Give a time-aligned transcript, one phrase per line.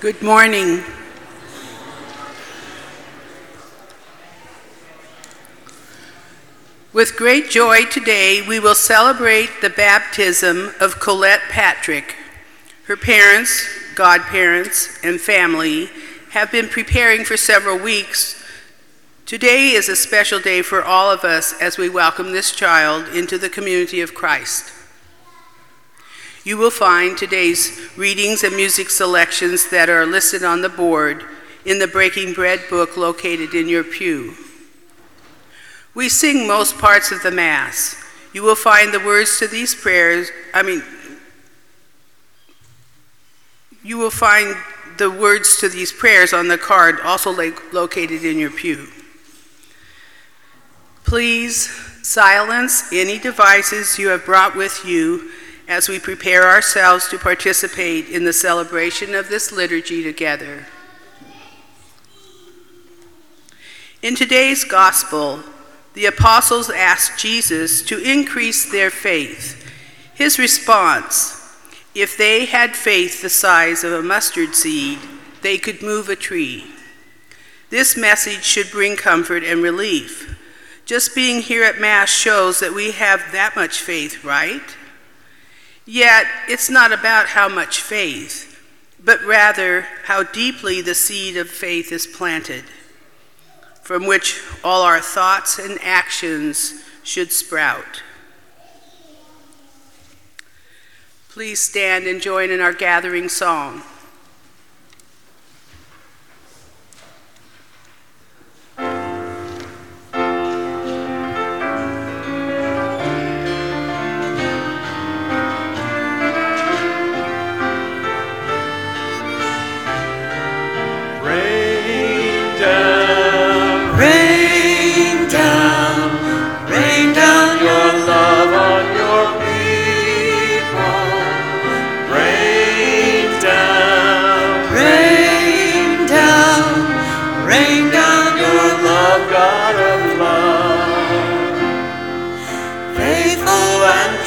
[0.00, 0.84] Good morning.
[6.92, 12.14] With great joy today, we will celebrate the baptism of Colette Patrick.
[12.84, 13.66] Her parents,
[13.96, 15.90] godparents, and family
[16.30, 18.40] have been preparing for several weeks.
[19.26, 23.36] Today is a special day for all of us as we welcome this child into
[23.36, 24.77] the community of Christ.
[26.48, 31.22] You will find today's readings and music selections that are listed on the board
[31.66, 34.34] in the Breaking Bread book located in your pew.
[35.94, 38.02] We sing most parts of the Mass.
[38.32, 40.82] You will find the words to these prayers, I mean,
[43.84, 44.56] you will find
[44.96, 47.30] the words to these prayers on the card also
[47.74, 48.88] located in your pew.
[51.04, 51.68] Please
[52.02, 55.30] silence any devices you have brought with you
[55.68, 60.66] as we prepare ourselves to participate in the celebration of this liturgy together.
[64.00, 65.40] In today's gospel,
[65.92, 69.68] the apostles asked Jesus to increase their faith.
[70.14, 71.34] His response
[71.94, 74.98] if they had faith the size of a mustard seed,
[75.42, 76.70] they could move a tree.
[77.70, 80.38] This message should bring comfort and relief.
[80.84, 84.76] Just being here at Mass shows that we have that much faith, right?
[85.90, 88.60] Yet, it's not about how much faith,
[89.02, 92.64] but rather how deeply the seed of faith is planted
[93.80, 98.02] from which all our thoughts and actions should sprout.
[101.30, 103.80] Please stand and join in our gathering song.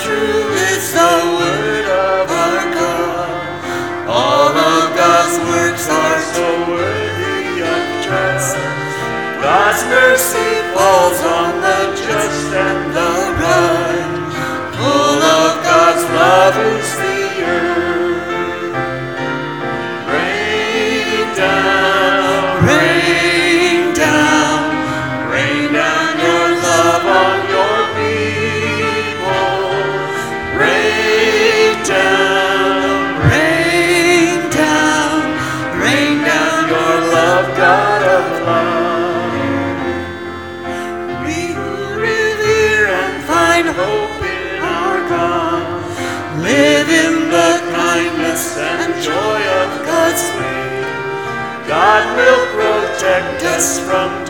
[0.03, 4.09] True, it's the word of our God.
[4.09, 8.57] All of God's works are so worthy of trust.
[9.45, 13.13] God's mercy falls on the just and the
[13.45, 14.21] right.
[14.81, 17.80] All of God's love is the earth.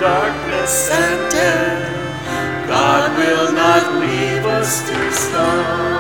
[0.02, 5.91] darkness and death, God will not leave us to starve.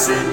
[0.00, 0.29] Colette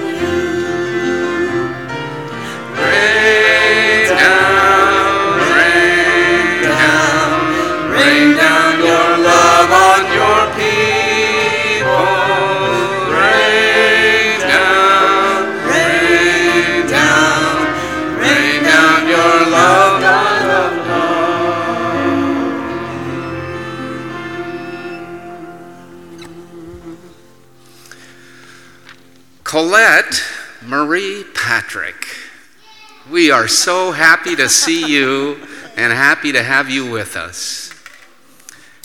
[33.28, 35.36] we are so happy to see you
[35.76, 37.74] and happy to have you with us.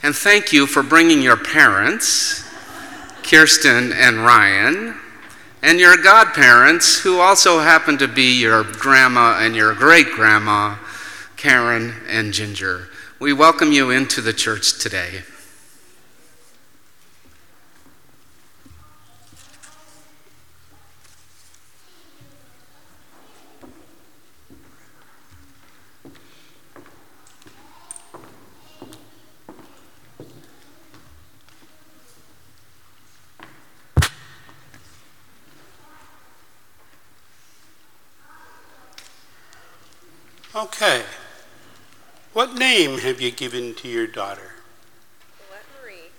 [0.03, 2.43] And thank you for bringing your parents,
[3.23, 4.97] Kirsten and Ryan,
[5.63, 10.75] and your godparents, who also happen to be your grandma and your great grandma,
[11.37, 12.89] Karen, and Ginger.
[13.21, 15.23] We welcome you into the church today.
[40.83, 41.05] Okay.
[42.33, 44.51] What name have you given to your daughter?
[45.39, 46.11] Colette Marie.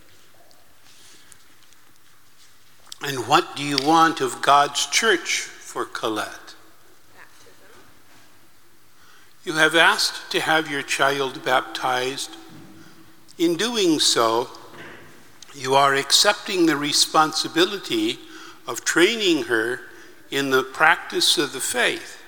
[3.05, 6.55] And what do you want of God's church for Colette?
[7.13, 7.81] Baptism.
[9.43, 12.37] You have asked to have your child baptized.
[13.37, 14.47] In doing so,
[15.53, 18.17] you are accepting the responsibility
[18.65, 19.81] of training her
[20.31, 22.22] in the practice of the faith.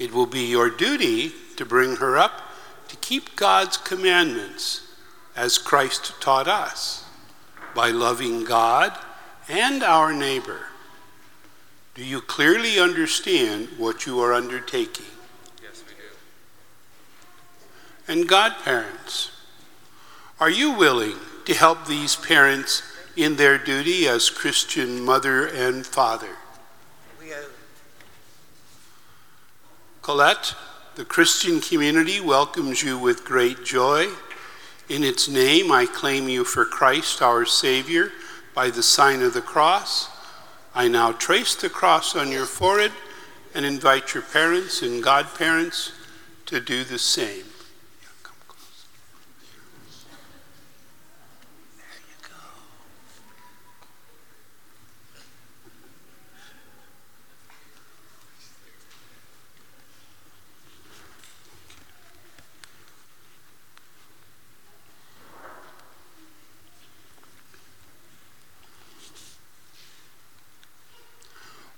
[0.00, 2.40] It will be your duty to bring her up
[2.88, 4.80] to keep God's commandments
[5.36, 7.04] as Christ taught us
[7.74, 8.98] by loving God
[9.46, 10.60] and our neighbor.
[11.94, 15.04] Do you clearly understand what you are undertaking?
[15.62, 18.20] Yes, we do.
[18.20, 19.32] And godparents,
[20.40, 22.82] are you willing to help these parents
[23.16, 26.36] in their duty as Christian mother and father?
[30.02, 30.54] Colette,
[30.94, 34.08] the Christian community welcomes you with great joy.
[34.88, 38.10] In its name, I claim you for Christ, our Savior,
[38.54, 40.08] by the sign of the cross.
[40.74, 42.92] I now trace the cross on your forehead
[43.54, 45.92] and invite your parents and godparents
[46.46, 47.49] to do the same.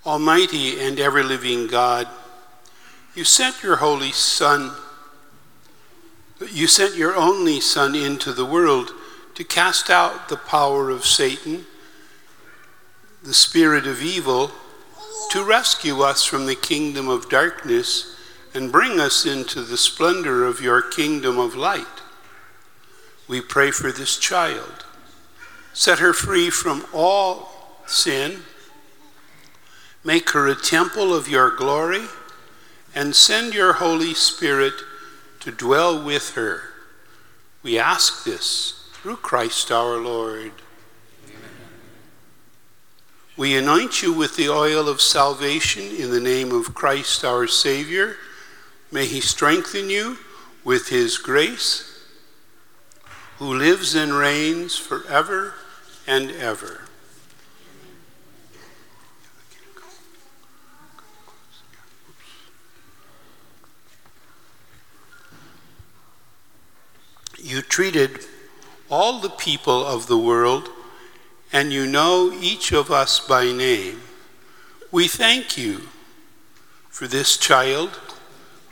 [0.05, 2.09] Almighty and ever living God,
[3.15, 4.73] you sent your Holy Son,
[6.51, 8.91] you sent your only Son into the world
[9.37, 11.67] to cast out the power of Satan,
[13.23, 14.51] the spirit of evil,
[15.31, 18.17] to rescue us from the kingdom of darkness
[18.55, 21.87] and bring us into the splendor of your kingdom of light.
[23.29, 24.85] We pray for this child.
[25.73, 28.43] Set her free from all sin
[30.05, 32.07] Make her a temple of your glory,
[32.95, 34.75] and send your Holy Spirit
[35.41, 36.63] to dwell with her.
[37.63, 40.53] We ask this through Christ our Lord.
[43.37, 48.17] We anoint you with the oil of salvation in the name of Christ our Savior.
[48.91, 50.19] May he strengthen you
[50.65, 52.07] with his grace,
[53.39, 55.55] who lives and reigns forever
[56.07, 56.82] and ever.
[67.43, 68.21] You treated
[68.89, 70.71] all the people of the world,
[71.53, 74.01] and you know each of us by name.
[74.93, 75.89] We thank you
[76.89, 77.99] for this child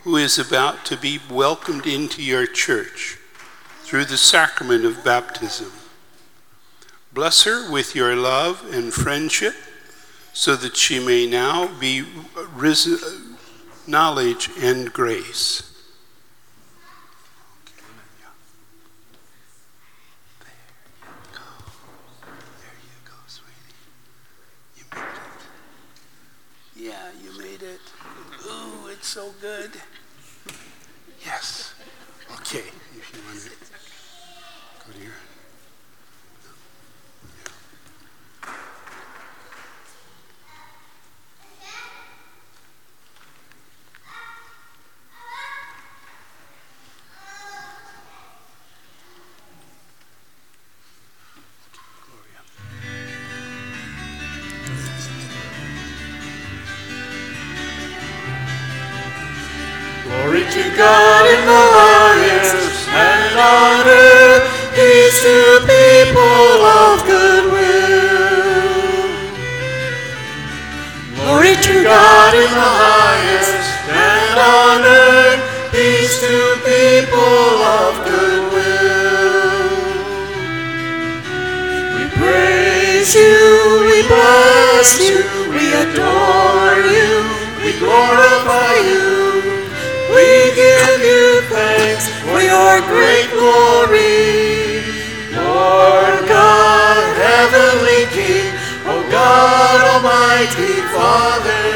[0.03, 3.17] who is about to be welcomed into your church
[3.81, 5.73] through the sacrament of baptism.
[7.11, 9.55] Bless her with your love and friendship
[10.31, 12.05] so that she may now be
[12.55, 13.35] risen,
[13.85, 15.70] knowledge and grace.
[29.11, 29.90] So good.
[84.99, 87.11] You, we adore you,
[87.63, 89.07] we glorify you.
[90.11, 94.83] We give you thanks for your great glory.
[95.31, 98.51] Lord God, heavenly King,
[98.85, 101.67] O God, Almighty Father.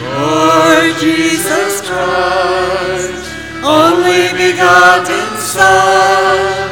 [0.00, 3.24] Lord Jesus Christ,
[3.62, 6.70] only begotten Son,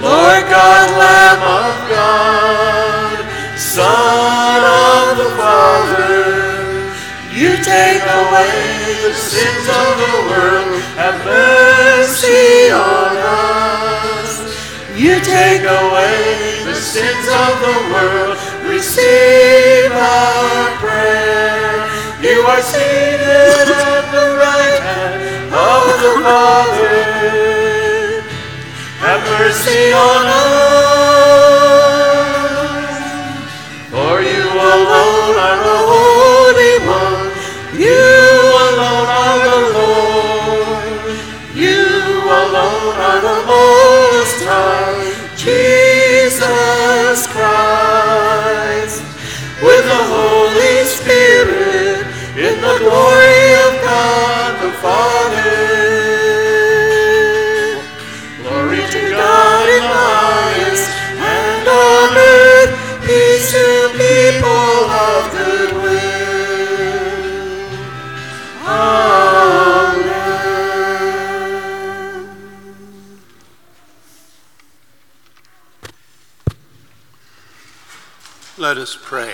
[0.00, 2.43] Lord God, Lamb of God,
[3.74, 6.94] Son of the Father,
[7.32, 8.54] you take away
[9.02, 14.30] the sins of the world, have mercy on us.
[14.94, 18.38] You take away the sins of the world,
[18.70, 21.90] receive our prayer.
[22.22, 26.94] You are seated at the right hand of the Father.
[29.02, 30.53] Have mercy on us.
[78.84, 79.32] Us pray.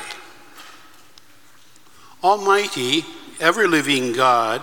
[2.23, 3.05] Almighty,
[3.41, 4.63] ever living God,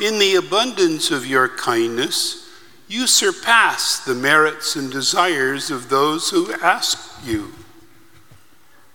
[0.00, 2.48] in the abundance of your kindness,
[2.88, 7.52] you surpass the merits and desires of those who ask you.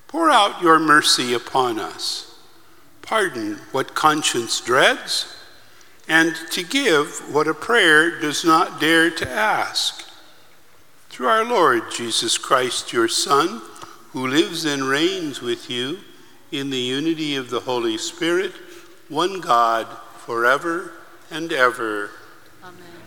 [0.07, 2.39] Pour out your mercy upon us.
[3.03, 5.31] Pardon what conscience dreads,
[6.07, 10.09] and to give what a prayer does not dare to ask.
[11.09, 13.61] Through our Lord Jesus Christ, your Son,
[14.11, 15.99] who lives and reigns with you
[16.51, 18.51] in the unity of the Holy Spirit,
[19.07, 19.87] one God,
[20.17, 20.91] forever
[21.29, 22.11] and ever.
[22.63, 23.00] Amen.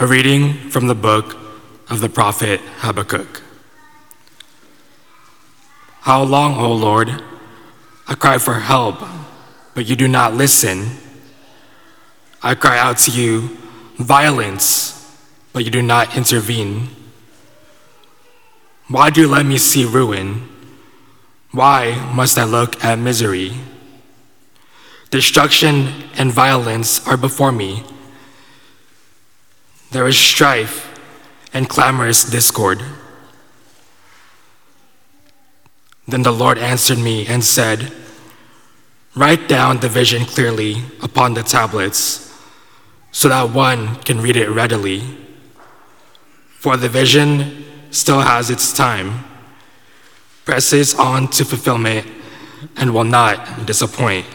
[0.00, 1.36] A reading from the book
[1.90, 3.42] of the prophet Habakkuk.
[6.00, 7.22] How long, O Lord?
[8.08, 8.98] I cry for help,
[9.74, 10.96] but you do not listen.
[12.42, 13.58] I cry out to you,
[13.98, 15.18] violence,
[15.52, 16.88] but you do not intervene.
[18.88, 20.48] Why do you let me see ruin?
[21.50, 23.52] Why must I look at misery?
[25.10, 27.84] Destruction and violence are before me.
[29.90, 30.86] There is strife
[31.52, 32.82] and clamorous discord.
[36.06, 37.92] Then the Lord answered me and said,
[39.16, 42.32] Write down the vision clearly upon the tablets,
[43.10, 45.02] so that one can read it readily.
[46.50, 49.24] For the vision still has its time,
[50.44, 52.06] presses on to fulfillment,
[52.76, 54.26] and will not disappoint.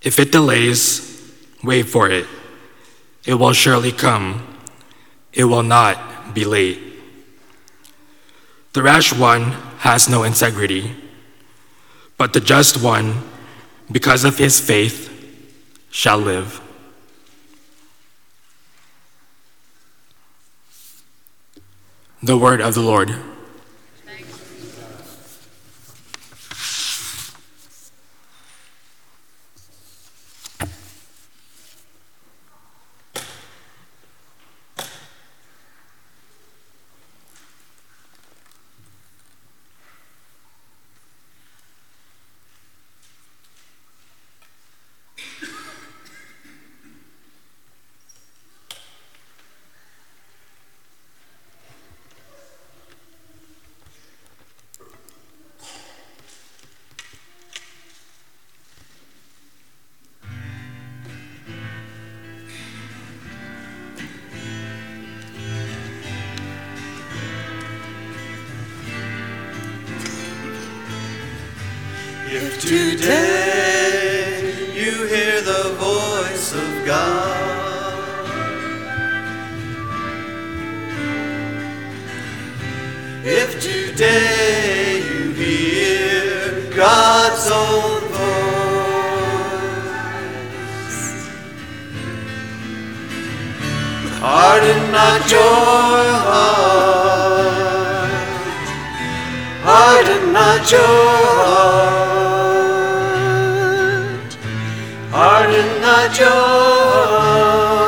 [0.00, 2.26] If it delays, wait for it.
[3.30, 4.44] It will surely come.
[5.32, 6.80] It will not be late.
[8.72, 9.52] The rash one
[9.86, 10.96] has no integrity,
[12.16, 13.22] but the just one,
[13.88, 15.06] because of his faith,
[15.92, 16.60] shall live.
[22.24, 23.14] The word of the Lord.
[73.00, 78.26] today you hear the voice of God.
[83.24, 88.50] If today you hear God's own voice,
[94.20, 95.40] harden not your
[96.28, 97.30] heart,
[99.62, 101.19] harden not your
[106.18, 107.84] Heart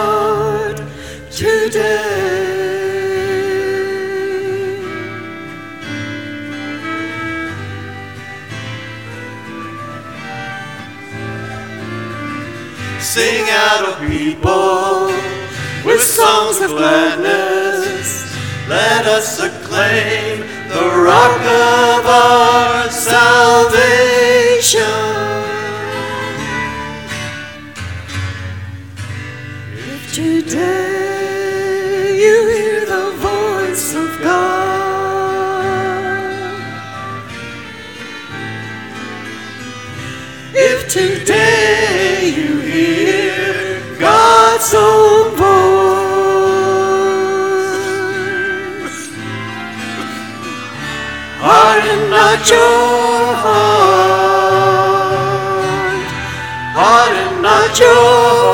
[1.30, 2.22] today.
[13.00, 15.08] Sing out, O people,
[15.84, 18.24] with songs of gladness.
[18.68, 23.82] Let us acclaim the rock of our salvation.
[44.74, 46.62] Own voice,
[51.40, 54.22] harden not your heart,
[56.74, 58.51] harden not your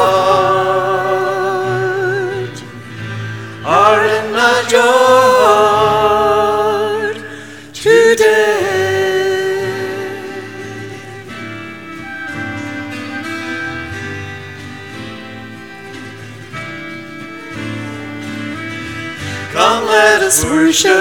[20.68, 20.92] worship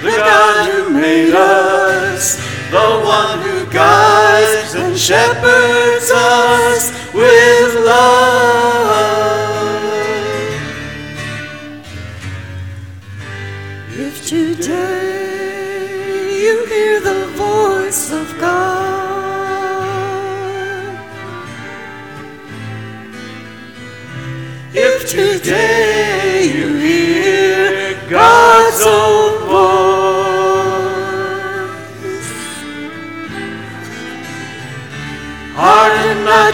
[0.00, 2.36] the God who made us,
[2.70, 7.67] the one who guides and shepherds us with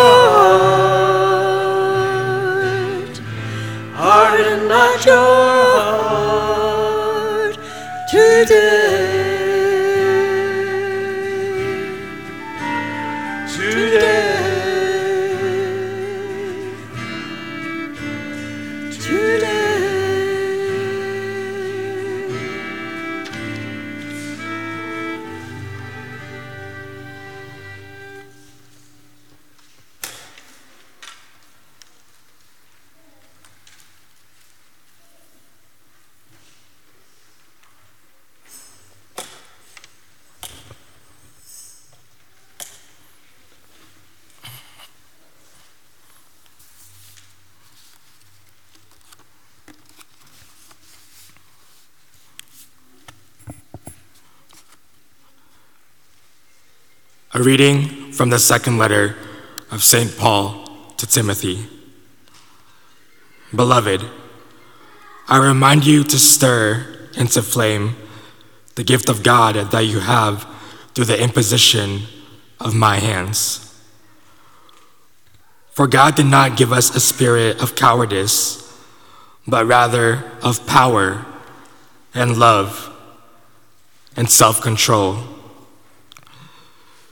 [57.38, 59.16] A reading from the second letter
[59.70, 60.18] of St.
[60.18, 60.66] Paul
[60.98, 61.68] to Timothy.
[63.54, 64.04] Beloved,
[65.28, 67.96] I remind you to stir into flame
[68.74, 70.48] the gift of God that you have
[70.96, 72.08] through the imposition
[72.60, 73.84] of my hands.
[75.70, 78.84] For God did not give us a spirit of cowardice,
[79.46, 81.24] but rather of power
[82.16, 82.92] and love
[84.16, 85.37] and self control.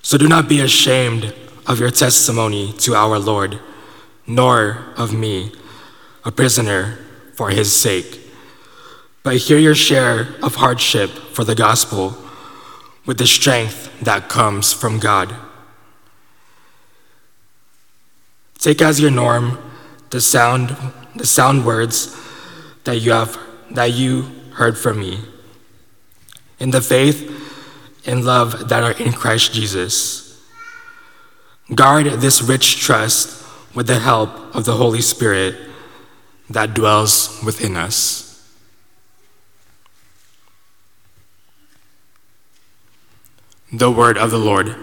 [0.05, 1.33] So do not be ashamed
[1.65, 3.59] of your testimony to our Lord,
[4.27, 5.51] nor of me,
[6.23, 6.99] a prisoner
[7.33, 8.19] for his sake.
[9.23, 12.15] But hear your share of hardship for the gospel
[13.07, 15.33] with the strength that comes from God.
[18.59, 19.57] Take as your norm
[20.11, 20.77] the sound,
[21.15, 22.15] the sound words
[22.83, 23.39] that you have
[23.71, 25.21] that you heard from me.
[26.59, 27.44] In the faith
[28.05, 30.41] and love that are in Christ Jesus.
[31.73, 35.55] Guard this rich trust with the help of the Holy Spirit
[36.49, 38.25] that dwells within us.
[43.73, 44.75] The word of the Lord.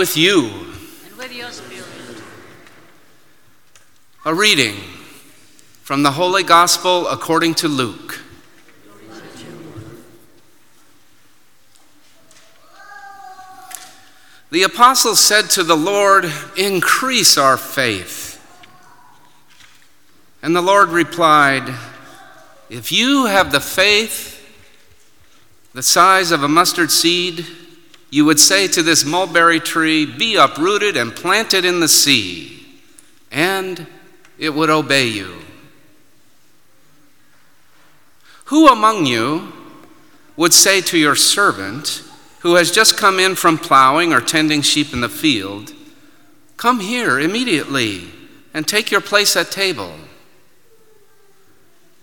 [0.00, 0.46] With you.
[0.46, 1.84] and with your spirit.
[4.24, 4.76] A reading
[5.82, 8.18] from the Holy Gospel according to Luke.
[14.50, 16.24] The apostles said to the Lord,
[16.56, 18.40] Increase our faith.
[20.42, 21.74] And the Lord replied,
[22.70, 24.38] If you have the faith
[25.74, 27.44] the size of a mustard seed,
[28.10, 32.66] you would say to this mulberry tree, Be uprooted and planted in the sea,
[33.30, 33.86] and
[34.38, 35.36] it would obey you.
[38.46, 39.52] Who among you
[40.36, 42.02] would say to your servant,
[42.40, 45.72] who has just come in from plowing or tending sheep in the field,
[46.56, 48.10] Come here immediately
[48.52, 49.94] and take your place at table?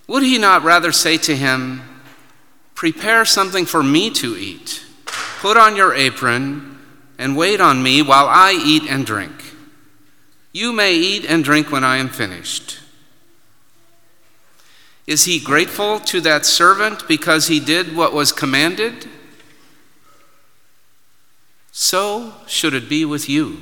[0.07, 1.81] Would he not rather say to him,
[2.73, 4.86] Prepare something for me to eat?
[5.47, 6.77] Put on your apron
[7.17, 9.31] and wait on me while I eat and drink.
[10.51, 12.79] You may eat and drink when I am finished.
[15.07, 19.07] Is he grateful to that servant because he did what was commanded?
[21.71, 23.57] So should it be with you.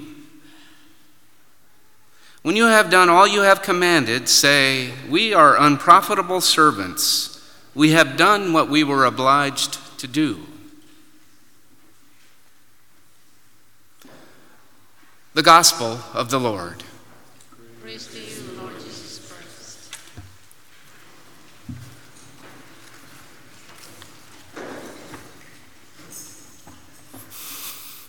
[2.41, 7.47] When you have done all you have commanded, say, We are unprofitable servants.
[7.75, 10.47] We have done what we were obliged to do.
[15.35, 16.81] The Gospel of the Lord.
[17.81, 19.91] Praise to you, Lord Jesus Christ.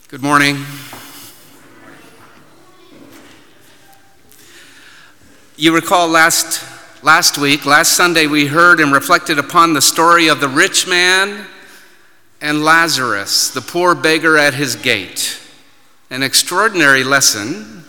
[0.07, 0.65] Good morning.
[5.57, 6.65] You recall last,
[7.03, 11.47] last week, last Sunday, we heard and reflected upon the story of the rich man
[12.41, 15.41] and Lazarus, the poor beggar at his gate.
[16.09, 17.83] An extraordinary lesson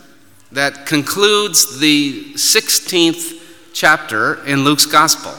[0.50, 3.40] that concludes the 16th
[3.72, 5.34] chapter in Luke's Gospel.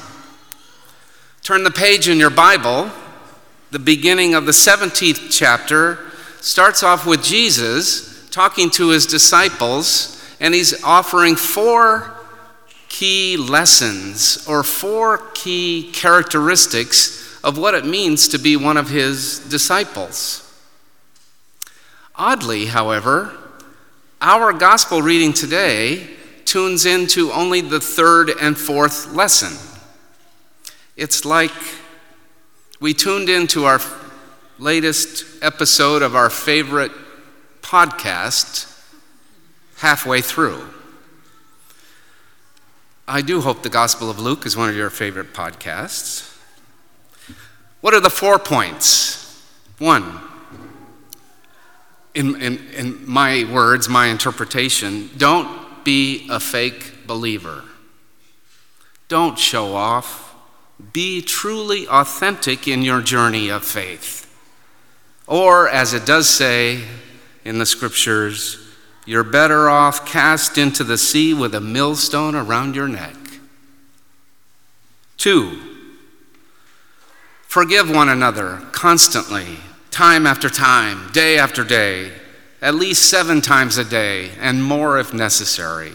[1.41, 2.89] Turn the page in your Bible.
[3.71, 5.99] The beginning of the 17th chapter
[6.39, 12.15] starts off with Jesus talking to his disciples, and he's offering four
[12.87, 19.39] key lessons or four key characteristics of what it means to be one of his
[19.49, 20.48] disciples.
[22.19, 23.33] Oddly, however,
[24.19, 26.05] our gospel reading today
[26.43, 29.57] tunes into only the third and fourth lesson.
[30.97, 31.53] It's like
[32.81, 33.79] we tuned into our
[34.57, 36.91] latest episode of our favorite
[37.61, 38.65] podcast
[39.77, 40.61] halfway through.
[43.07, 46.37] I do hope the Gospel of Luke is one of your favorite podcasts.
[47.79, 49.41] What are the four points?
[49.77, 50.19] One,
[52.13, 57.63] in, in, in my words, my interpretation, don't be a fake believer.
[59.07, 60.35] Don't show off.
[60.93, 64.25] Be truly authentic in your journey of faith.
[65.27, 66.83] Or, as it does say
[67.43, 68.57] in the scriptures,
[69.05, 73.15] you're better off cast into the sea with a millstone around your neck.
[75.17, 75.59] Two,
[77.47, 79.57] forgive one another constantly,
[79.99, 82.09] time after time, day after day,
[82.61, 85.91] at least seven times a day, and more if necessary.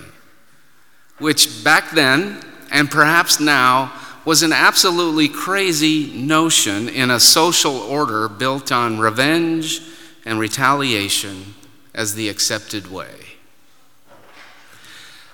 [1.16, 2.38] Which back then,
[2.70, 3.94] and perhaps now,
[4.26, 9.80] was an absolutely crazy notion in a social order built on revenge
[10.26, 11.54] and retaliation
[11.94, 13.14] as the accepted way.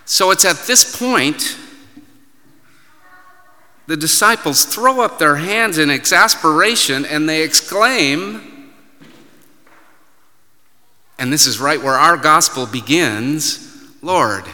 [0.04, 1.58] So it's at this point
[3.88, 8.49] the disciples throw up their hands in exasperation and they exclaim,
[11.20, 13.68] and this is right where our gospel begins
[14.02, 14.44] Lord,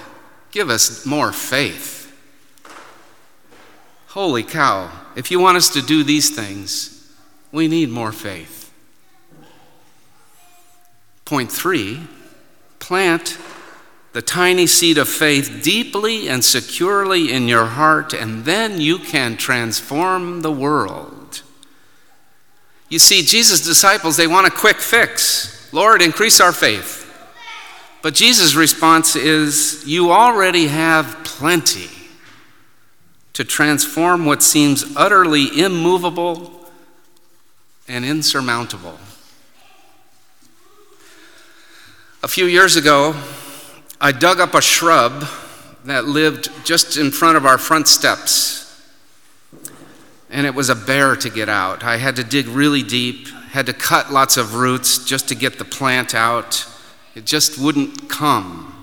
[0.50, 2.12] give us more faith.
[4.09, 7.14] Holy cow, if you want us to do these things,
[7.52, 8.72] we need more faith.
[11.24, 12.00] Point three
[12.81, 13.38] plant
[14.14, 19.37] the tiny seed of faith deeply and securely in your heart, and then you can
[19.37, 21.42] transform the world.
[22.88, 25.56] You see, Jesus' disciples, they want a quick fix.
[25.76, 27.02] Lord, increase our faith.
[28.00, 31.90] But Jesus' response is, You already have plenty
[33.34, 36.50] to transform what seems utterly immovable
[37.86, 38.98] and insurmountable.
[42.22, 43.14] A few years ago,
[44.00, 45.26] I dug up a shrub
[45.84, 48.82] that lived just in front of our front steps.
[50.30, 51.84] And it was a bear to get out.
[51.84, 55.59] I had to dig really deep, had to cut lots of roots just to get
[55.59, 56.66] the plant out.
[57.14, 58.75] It just wouldn't come.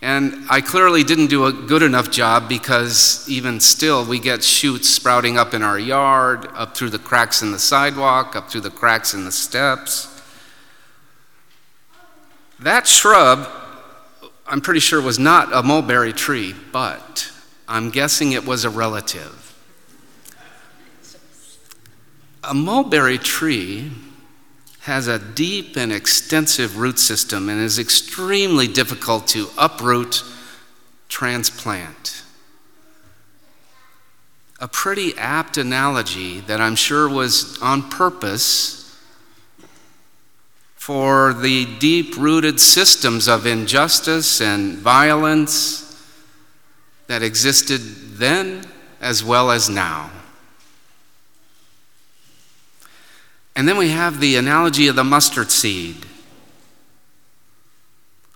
[0.00, 4.88] And I clearly didn't do a good enough job because even still, we get shoots
[4.88, 8.70] sprouting up in our yard, up through the cracks in the sidewalk, up through the
[8.70, 10.18] cracks in the steps.
[12.60, 13.46] That shrub
[14.46, 17.30] I'm pretty sure was not a mulberry tree, but
[17.68, 19.47] I'm guessing it was a relative.
[22.48, 23.90] A mulberry tree
[24.80, 30.24] has a deep and extensive root system and is extremely difficult to uproot,
[31.10, 32.22] transplant.
[34.60, 38.98] A pretty apt analogy that I'm sure was on purpose
[40.74, 46.02] for the deep rooted systems of injustice and violence
[47.08, 47.82] that existed
[48.16, 48.64] then
[49.02, 50.10] as well as now.
[53.58, 55.96] And then we have the analogy of the mustard seed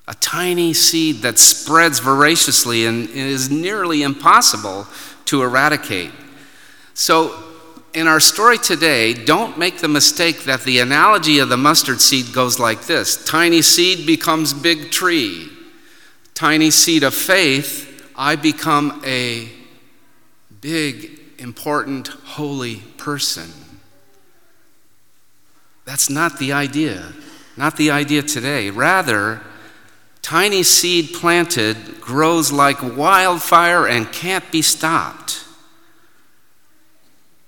[0.09, 4.85] a tiny seed that spreads voraciously and is nearly impossible
[5.27, 6.11] to eradicate.
[6.95, 7.41] So,
[7.95, 12.33] in our story today, don't make the mistake that the analogy of the mustard seed
[12.35, 15.49] goes like this tiny seed becomes big tree.
[16.35, 19.49] Tiny seed of faith, I become a
[20.61, 23.62] big, important, holy person.
[25.93, 27.13] That's not the idea.
[27.55, 28.71] Not the idea today.
[28.71, 29.43] Rather,
[30.23, 35.45] tiny seed planted grows like wildfire and can't be stopped.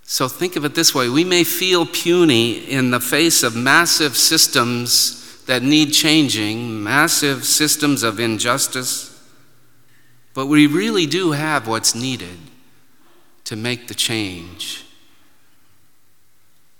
[0.02, 4.14] So think of it this way we may feel puny in the face of massive
[4.14, 9.26] systems that need changing, massive systems of injustice,
[10.34, 12.36] but we really do have what's needed
[13.44, 14.83] to make the change.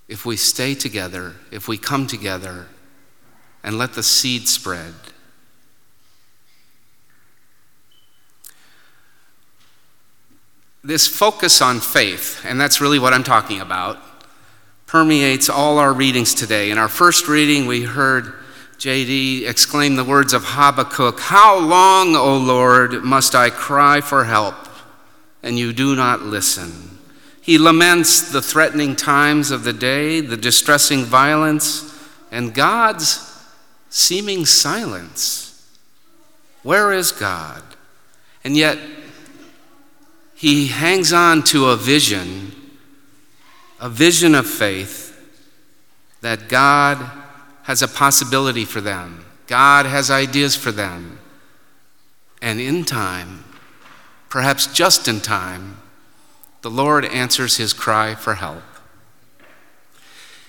[0.08, 2.66] If we stay together, if we come together
[3.62, 4.94] and let the seed spread.
[10.84, 13.98] this focus on faith, and that's really what I'm talking about,
[14.86, 16.70] permeates all our readings today.
[16.70, 18.34] In our first reading, we heard
[18.76, 24.56] JD exclaim the words of Habakkuk How long, O Lord, must I cry for help,
[25.42, 26.93] and you do not listen?
[27.44, 31.94] He laments the threatening times of the day, the distressing violence,
[32.30, 33.20] and God's
[33.90, 35.70] seeming silence.
[36.62, 37.62] Where is God?
[38.44, 38.78] And yet,
[40.34, 42.52] he hangs on to a vision,
[43.78, 45.14] a vision of faith
[46.22, 46.96] that God
[47.64, 51.18] has a possibility for them, God has ideas for them.
[52.40, 53.44] And in time,
[54.30, 55.76] perhaps just in time,
[56.64, 58.62] the Lord answers his cry for help.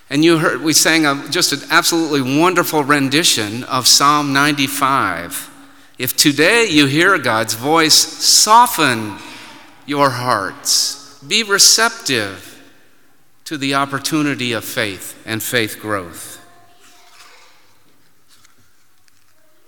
[0.09, 5.51] And you heard, we sang a, just an absolutely wonderful rendition of Psalm 95.
[5.99, 9.17] If today you hear God's voice, soften
[9.85, 11.19] your hearts.
[11.19, 12.63] Be receptive
[13.43, 16.41] to the opportunity of faith and faith growth.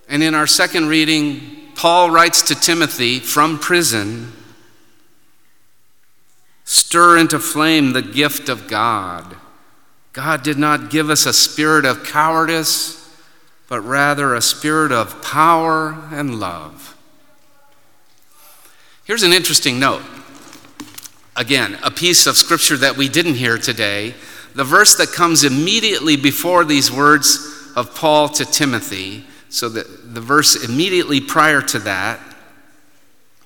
[0.08, 1.42] And in our second reading,
[1.76, 4.32] Paul writes to Timothy from prison
[6.70, 9.38] Stir into flame the gift of God.
[10.12, 13.10] God did not give us a spirit of cowardice,
[13.70, 16.98] but rather a spirit of power and love.
[19.06, 20.02] Here's an interesting note.
[21.38, 24.14] Again, a piece of scripture that we didn't hear today.
[24.54, 30.20] The verse that comes immediately before these words of Paul to Timothy, so that the
[30.20, 32.20] verse immediately prior to that,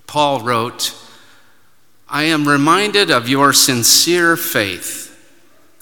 [0.07, 0.95] Paul wrote,
[2.11, 5.07] I am reminded of your sincere faith,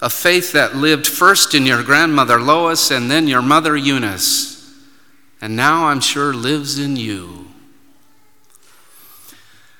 [0.00, 4.50] a faith that lived first in your grandmother Lois and then your mother Eunice
[5.40, 7.46] and now I'm sure lives in you.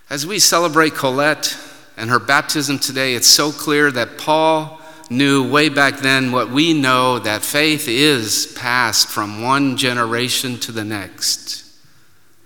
[0.08, 1.56] As we celebrate Colette
[1.96, 6.72] and her baptism today, it's so clear that Paul knew way back then what we
[6.72, 11.64] know that faith is passed from one generation to the next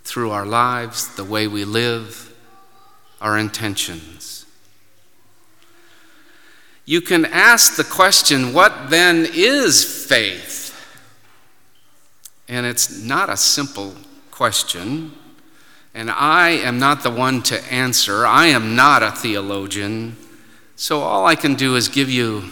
[0.02, 2.23] through our lives, the way we live,
[3.24, 4.44] our intentions.
[6.84, 10.70] You can ask the question, what then is faith?
[12.46, 13.94] And it's not a simple
[14.30, 15.12] question.
[15.94, 18.26] And I am not the one to answer.
[18.26, 20.18] I am not a theologian.
[20.76, 22.44] So all I can do is give you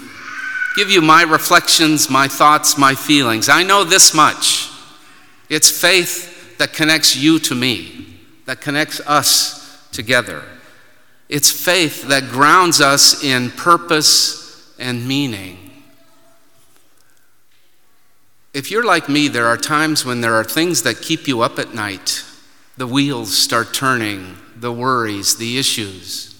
[0.74, 3.50] give you my reflections, my thoughts, my feelings.
[3.50, 4.70] I know this much.
[5.50, 10.42] It's faith that connects you to me, that connects us together.
[11.32, 15.70] It's faith that grounds us in purpose and meaning.
[18.52, 21.58] If you're like me, there are times when there are things that keep you up
[21.58, 22.22] at night.
[22.76, 26.38] The wheels start turning, the worries, the issues.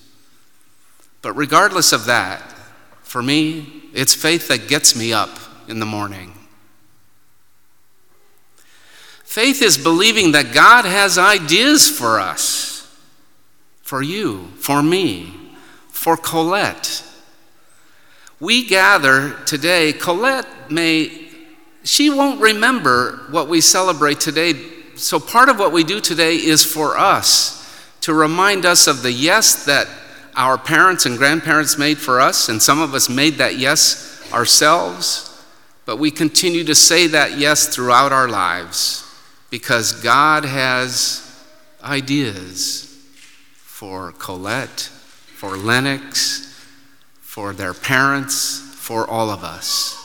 [1.22, 2.42] But regardless of that,
[3.02, 6.34] for me, it's faith that gets me up in the morning.
[9.24, 12.71] Faith is believing that God has ideas for us,
[13.82, 15.34] for you, for me,
[15.88, 17.04] for Colette.
[18.40, 21.28] We gather today, Colette may,
[21.84, 24.54] she won't remember what we celebrate today.
[24.96, 27.58] So part of what we do today is for us
[28.00, 29.88] to remind us of the yes that
[30.34, 35.28] our parents and grandparents made for us, and some of us made that yes ourselves,
[35.84, 39.04] but we continue to say that yes throughout our lives
[39.50, 41.46] because God has
[41.82, 42.91] ideas
[43.82, 44.78] for Colette,
[45.34, 46.64] for Lennox,
[47.20, 49.98] for their parents, for all of us.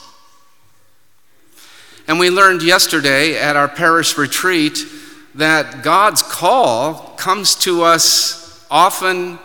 [2.07, 4.83] And we learned yesterday at our parish retreat
[5.35, 9.37] that God's call comes to us often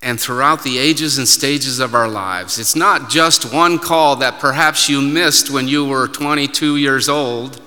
[0.00, 2.60] and throughout the ages and stages of our lives.
[2.60, 7.60] It's not just one call that perhaps you missed when you were 22 years old.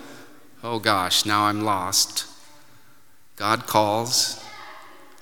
[0.64, 2.28] Oh gosh, now I'm lost.
[3.36, 4.42] God calls,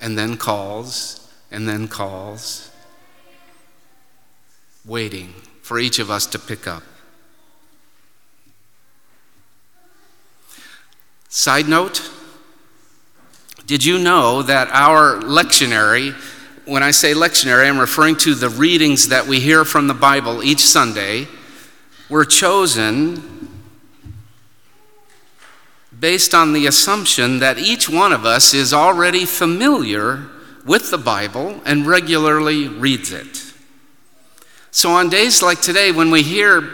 [0.02, 2.70] and then calls, and then calls,
[4.86, 6.84] waiting for each of us to pick up.
[11.30, 12.10] Side note
[13.66, 16.16] Did you know that our lectionary
[16.68, 20.44] when I say lectionary, I'm referring to the readings that we hear from the Bible
[20.44, 21.28] each Sunday,
[22.10, 23.37] were chosen
[26.00, 30.28] based on the assumption that each one of us is already familiar
[30.66, 33.54] with the Bible and regularly reads it.
[34.70, 36.70] So on days like today, when we hear,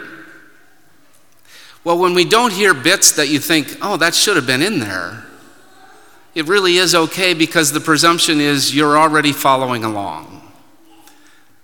[1.84, 4.80] well, when we don't hear bits that you think, oh, that should have been in
[4.80, 5.24] there,
[6.34, 10.42] it really is okay because the presumption is you're already following along.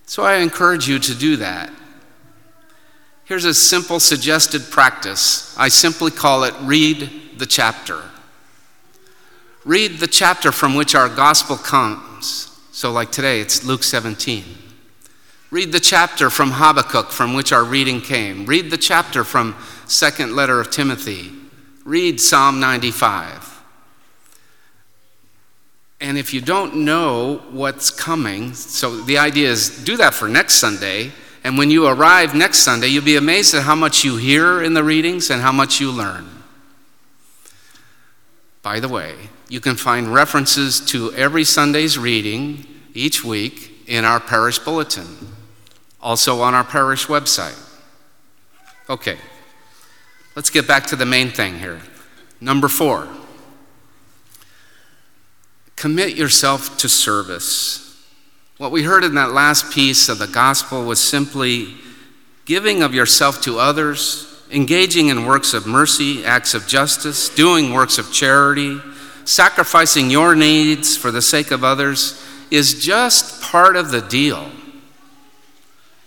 [0.07, 1.71] So I encourage you to do that.
[3.25, 5.57] Here's a simple suggested practice.
[5.59, 8.03] I simply call it read the chapter.
[9.65, 12.57] Read the chapter from which our gospel comes.
[12.71, 14.45] So, like today, it's Luke 17.
[15.51, 18.47] Read the chapter from Habakkuk from which our reading came.
[18.47, 21.33] Read the chapter from second letter of Timothy.
[21.85, 23.63] Read Psalm 95.
[26.01, 30.55] And if you don't know what's coming, so the idea is do that for next
[30.55, 31.11] Sunday.
[31.43, 34.75] And when you arrive next Sunday, you'll be amazed at how much you hear in
[34.75, 36.40] the readings and how much you learn.
[38.63, 39.15] By the way,
[39.49, 45.07] you can find references to every Sunday's reading each week in our parish bulletin,
[46.01, 47.59] also on our parish website.
[48.89, 49.17] Okay,
[50.37, 51.81] let's get back to the main thing here.
[52.41, 53.09] Number four.
[55.77, 57.87] Commit yourself to service.
[58.59, 61.75] What we heard in that last piece of the gospel was simply
[62.45, 67.99] giving of yourself to others, engaging in works of mercy, acts of justice, doing works
[67.99, 68.81] of charity,
[69.25, 74.51] sacrificing your needs for the sake of others is just part of the deal.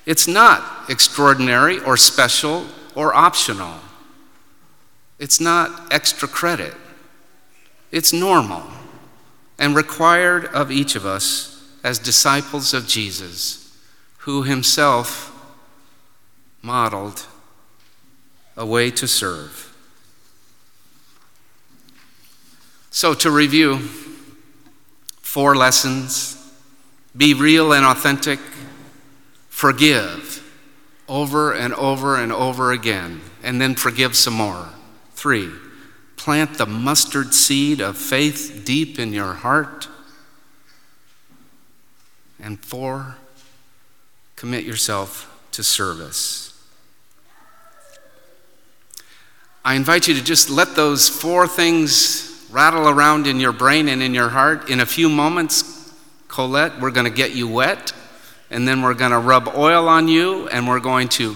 [0.05, 2.65] It's not extraordinary or special
[2.95, 3.79] or optional.
[5.19, 6.73] It's not extra credit.
[7.91, 8.63] It's normal
[9.57, 11.49] and required of each of us
[11.83, 13.77] as disciples of Jesus,
[14.19, 15.29] who himself
[16.61, 17.27] modeled
[18.55, 19.69] a way to serve.
[22.91, 23.79] So, to review,
[25.21, 26.39] four lessons
[27.15, 28.39] be real and authentic,
[29.49, 30.43] forgive
[31.07, 34.69] over and over and over again, and then forgive some more.
[35.13, 35.51] Three,
[36.17, 39.87] plant the mustard seed of faith deep in your heart.
[42.39, 43.17] And four,
[44.35, 46.42] commit yourself to service.
[49.65, 54.03] I invite you to just let those four things rattle around in your brain and
[54.03, 54.69] in your heart.
[54.69, 55.93] In a few moments,
[56.27, 57.93] Colette, we're going to get you wet,
[58.51, 61.33] and then we're going to rub oil on you, and we're going to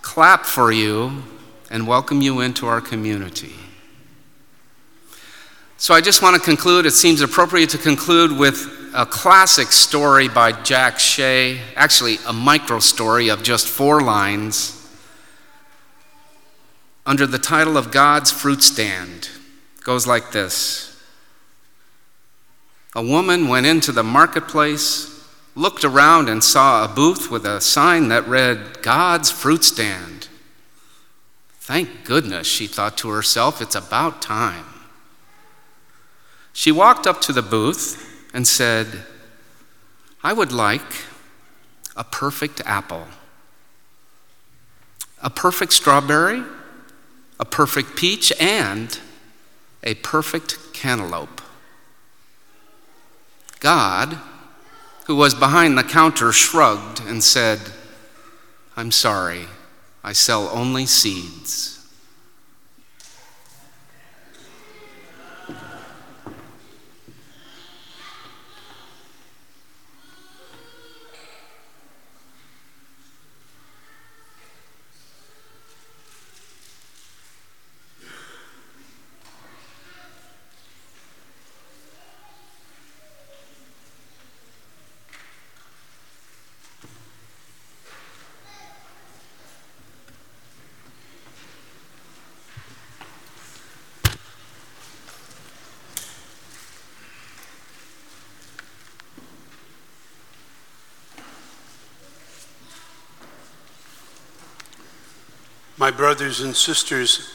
[0.00, 1.22] clap for you
[1.70, 3.52] and welcome you into our community.
[5.76, 10.28] So I just want to conclude, it seems appropriate to conclude with a classic story
[10.28, 14.77] by Jack Shea, actually, a micro story of just four lines
[17.08, 19.30] under the title of God's Fruit Stand.
[19.82, 21.02] Goes like this
[22.94, 28.08] A woman went into the marketplace, looked around, and saw a booth with a sign
[28.08, 30.28] that read, God's Fruit Stand.
[31.60, 34.66] Thank goodness, she thought to herself, it's about time.
[36.52, 39.04] She walked up to the booth and said,
[40.22, 41.06] I would like
[41.96, 43.06] a perfect apple,
[45.22, 46.42] a perfect strawberry,
[47.40, 48.98] a perfect peach, and
[49.82, 51.40] a perfect cantaloupe.
[53.60, 54.18] God,
[55.06, 57.60] who was behind the counter, shrugged and said,
[58.76, 59.46] I'm sorry,
[60.04, 61.77] I sell only seeds.
[105.98, 107.28] Brothers and sisters,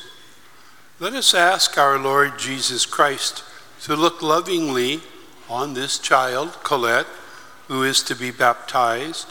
[0.98, 3.44] let us ask our Lord Jesus Christ
[3.82, 5.02] to look lovingly
[5.50, 7.06] on this child, Colette,
[7.68, 9.28] who is to be baptized,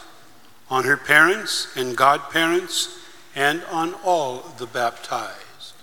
[0.69, 2.99] on her parents and godparents,
[3.35, 5.77] and on all the baptized.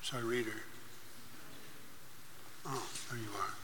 [0.00, 0.52] Sorry, reader.
[2.66, 3.54] Oh, there you are.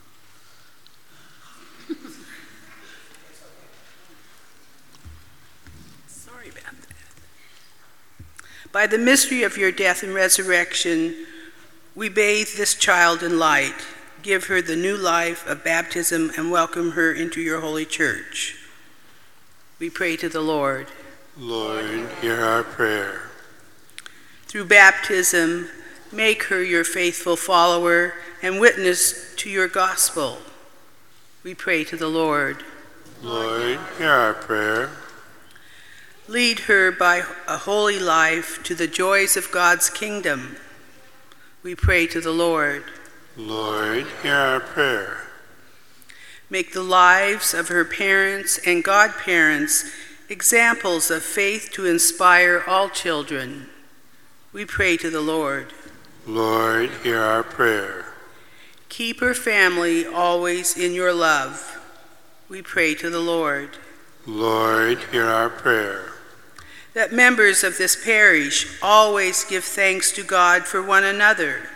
[6.06, 6.72] Sorry about that.
[8.88, 11.14] By the mystery of your death and resurrection,
[11.94, 13.74] we bathe this child in light,
[14.22, 18.56] give her the new life of baptism, and welcome her into your holy church.
[19.78, 20.86] We pray to the Lord.
[21.36, 23.24] Lord, hear our prayer.
[24.46, 25.68] Through baptism,
[26.10, 30.38] make her your faithful follower and witness to your gospel.
[31.44, 32.64] We pray to the Lord.
[33.22, 34.92] Lord, hear our prayer.
[36.28, 40.56] Lead her by a holy life to the joys of God's kingdom.
[41.62, 42.84] We pray to the Lord.
[43.34, 45.22] Lord, hear our prayer.
[46.50, 49.90] Make the lives of her parents and godparents
[50.28, 53.70] examples of faith to inspire all children.
[54.52, 55.72] We pray to the Lord.
[56.26, 58.04] Lord, hear our prayer.
[58.90, 61.80] Keep her family always in your love.
[62.50, 63.70] We pray to the Lord.
[64.26, 66.12] Lord, hear our prayer.
[66.94, 71.68] That members of this parish always give thanks to God for one another,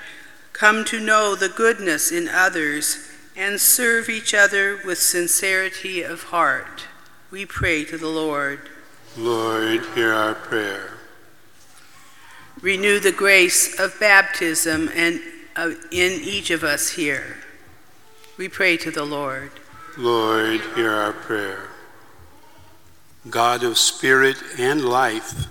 [0.52, 6.84] come to know the goodness in others, and serve each other with sincerity of heart.
[7.30, 8.60] We pray to the Lord.
[9.16, 10.98] Lord, hear our prayer.
[12.60, 15.20] Renew the grace of baptism and
[15.56, 17.36] uh, in each of us here.
[18.38, 19.50] We pray to the Lord.
[19.98, 21.71] Lord, hear our prayer.
[23.28, 25.46] God of spirit and life,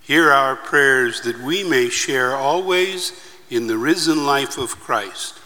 [0.00, 3.12] hear our prayers that we may share always
[3.48, 5.38] in the risen life of Christ,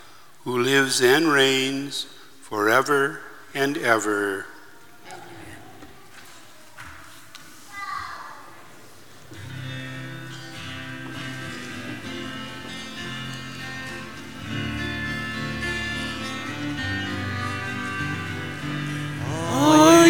[0.44, 2.04] who lives and reigns
[2.40, 3.20] forever
[3.54, 4.46] and ever.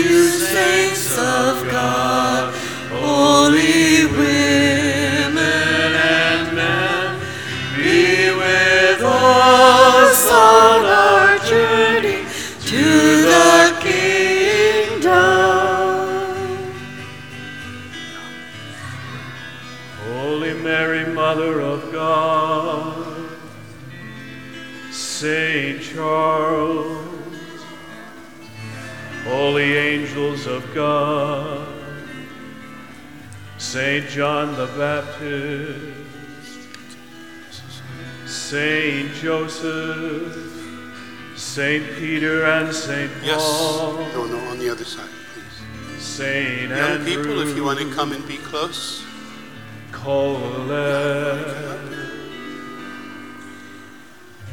[0.04, 2.54] you saints of God,
[2.90, 5.36] holy women
[5.94, 7.20] and men,
[7.76, 12.24] be with us on our journey
[12.70, 12.84] to
[13.32, 15.10] the kingdom.
[20.12, 23.28] Holy Mary, Mother of God,
[24.90, 27.09] Saint Charles
[29.30, 31.68] holy angels of God,
[33.58, 35.78] Saint John the Baptist,
[38.26, 40.34] Saint Joseph,
[41.36, 43.24] Saint Peter and Saint Paul.
[43.24, 43.40] Yes.
[43.40, 46.02] Paul, No, no, on the other side, please.
[46.02, 49.04] Saint Young Andrew, people, if you want to come and be close.
[49.92, 51.99] Colette.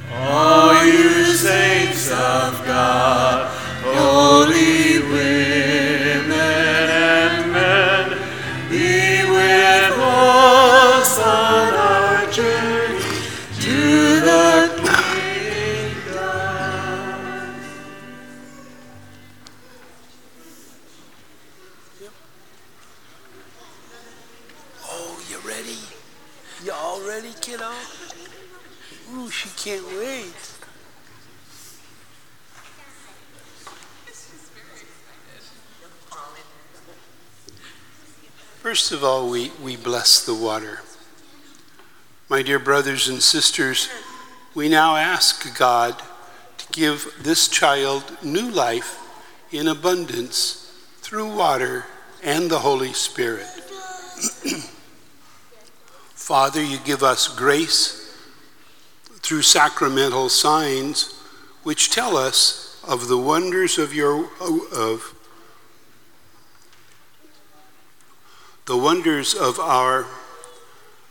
[0.09, 3.47] All you saints of God,
[3.83, 8.17] holy women and men,
[8.69, 13.01] be with us on our journey
[13.59, 16.15] to the kingdom.
[24.85, 25.77] Oh, you ready?
[26.63, 27.71] You all ready, kiddo?
[29.15, 30.33] Ooh, she can't wait.
[38.61, 40.81] First of all, we, we bless the water.
[42.27, 43.87] My dear brothers and sisters,
[44.53, 46.01] we now ask God
[46.57, 48.99] to give this child new life
[49.51, 51.85] in abundance through water
[52.21, 53.45] and the Holy Spirit.
[56.13, 58.06] Father, you give us grace
[59.27, 61.13] through sacramental signs
[61.63, 65.13] which tell us of the wonders of your of
[68.67, 70.05] the wonders of our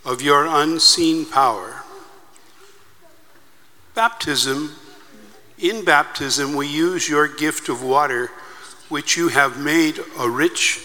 [0.02, 1.82] of your unseen power.
[3.94, 4.72] Baptism
[5.58, 8.30] in baptism we use your gift of water
[8.88, 10.80] which you have made a rich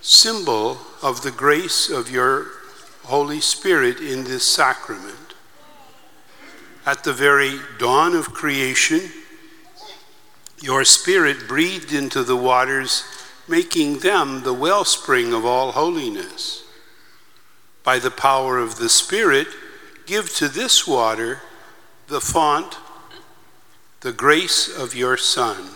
[0.00, 2.48] symbol of the grace of your
[3.04, 5.21] Holy Spirit in this sacrament.
[6.84, 9.10] At the very dawn of creation,
[10.60, 13.04] your Spirit breathed into the waters,
[13.46, 16.64] making them the wellspring of all holiness.
[17.84, 19.46] By the power of the Spirit,
[20.06, 21.42] give to this water
[22.08, 22.76] the font,
[24.00, 25.70] the grace of your Son.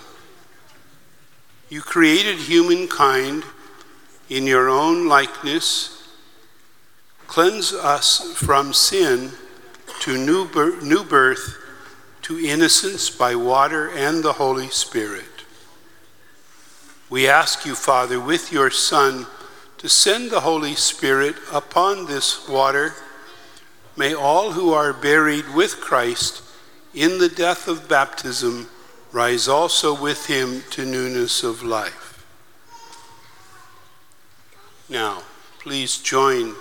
[1.69, 3.45] You created humankind
[4.29, 6.09] in your own likeness.
[7.29, 9.33] Cleanse us from sin
[10.01, 11.57] to new birth, new birth
[12.23, 15.25] to innocence by water and the Holy Spirit.
[17.09, 19.27] We ask you, Father, with your Son,
[19.79, 22.95] to send the Holy Spirit upon this water.
[23.97, 26.43] May all who are buried with Christ
[26.95, 28.69] in the death of baptism
[29.13, 32.27] rise also with him to newness of life.
[34.89, 35.23] Now,
[35.61, 36.55] please join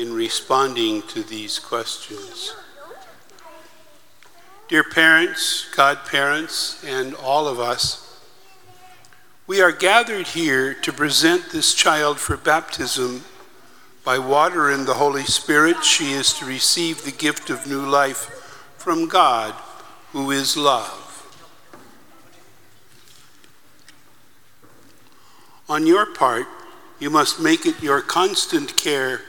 [0.00, 2.54] in responding to these questions.
[4.68, 8.04] Dear parents, godparents, and all of us,
[9.46, 13.24] we are gathered here to present this child for baptism.
[14.04, 18.26] By water and the Holy Spirit, she is to receive the gift of new life
[18.76, 19.54] from God,
[20.12, 21.04] who is love.
[25.68, 26.46] On your part,
[26.98, 29.22] you must make it your constant care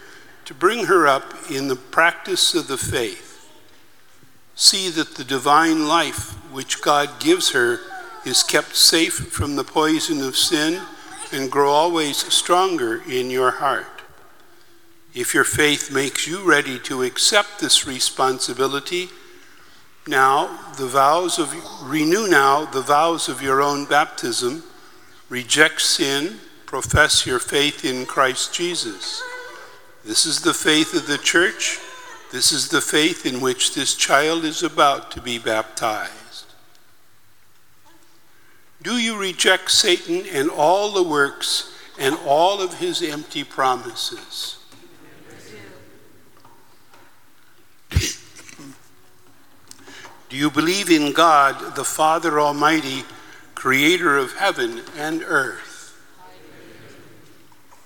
[0.49, 3.47] to bring her up in the practice of the faith.
[4.55, 7.77] See that the divine life which God gives her
[8.25, 10.81] is kept safe from the poison of sin
[11.31, 14.01] and grow always stronger in your heart.
[15.13, 19.09] If your faith makes you ready to accept this responsibility,
[20.07, 21.53] now the vows of
[21.87, 24.63] renew now the vows of your own baptism,
[25.29, 29.21] reject sin, profess your faith in Christ Jesus.
[30.05, 31.79] This is the faith of the church.
[32.31, 36.45] This is the faith in which this child is about to be baptized.
[38.81, 44.55] Do you reject Satan and all the works and all of his empty promises?
[50.29, 53.03] Do you believe in God, the Father Almighty,
[53.55, 55.68] creator of heaven and earth?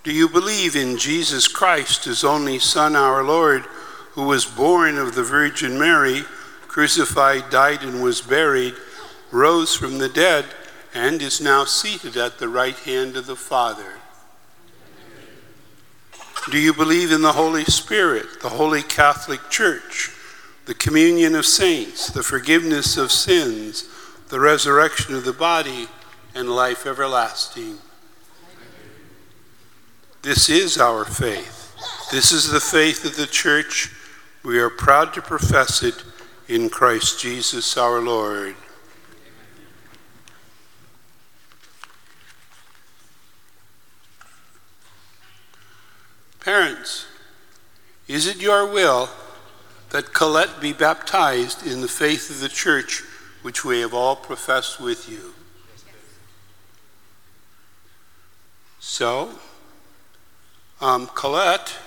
[0.04, 3.62] Do you believe in Jesus Christ, his only Son, our Lord,
[4.12, 6.24] who was born of the Virgin Mary,
[6.68, 8.74] crucified, died, and was buried,
[9.32, 10.46] rose from the dead,
[10.94, 13.94] and is now seated at the right hand of the Father?
[16.52, 20.12] Do you believe in the Holy Spirit, the Holy Catholic Church,
[20.66, 23.88] the communion of saints, the forgiveness of sins,
[24.28, 25.88] the resurrection of the body,
[26.36, 27.78] and life everlasting?
[30.24, 31.76] This is our faith.
[32.10, 33.94] This is the faith of the church.
[34.42, 36.02] We are proud to profess it
[36.48, 38.56] in Christ Jesus our Lord.
[46.40, 47.06] Parents,
[48.08, 49.10] is it your will
[49.90, 53.04] that Colette be baptized in the faith of the church
[53.42, 55.34] which we have all professed with you?
[58.80, 59.38] So,
[60.84, 61.78] um, Colette.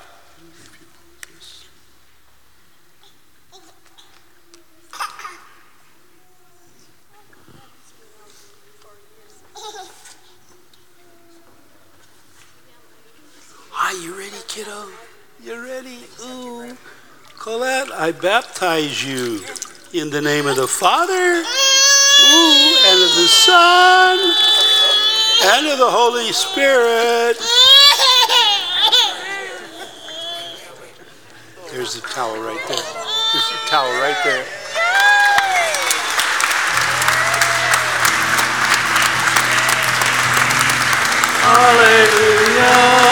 [13.78, 14.86] Are you ready, kiddo?
[15.44, 15.98] You ready?
[16.24, 16.76] Ooh.
[17.38, 19.42] Colette, I baptize you
[19.92, 21.42] in the name of the Father, ooh,
[22.86, 24.18] and of the Son,
[25.44, 27.36] and of the Holy Spirit.
[31.86, 32.76] There's a towel right there.
[32.76, 34.44] There's a towel right there.
[42.56, 43.05] Just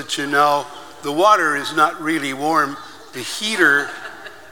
[0.00, 0.66] that you know,
[1.02, 2.74] the water is not really warm.
[3.12, 3.90] The heater,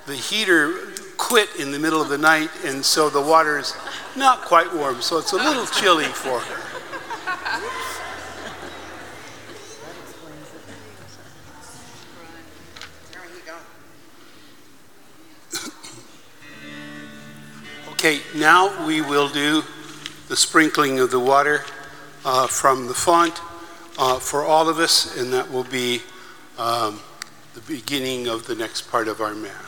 [0.04, 0.74] the heater
[1.16, 3.74] quit in the middle of the night, and so the water is
[4.14, 5.00] not quite warm.
[5.00, 6.62] So it's a little chilly for her.
[17.92, 19.62] Okay, now we will do
[20.28, 21.64] the sprinkling of the water
[22.26, 23.40] uh, from the font
[23.98, 26.02] uh, for all of us, and that will be
[26.58, 27.00] um,
[27.54, 29.67] the beginning of the next part of our Mass.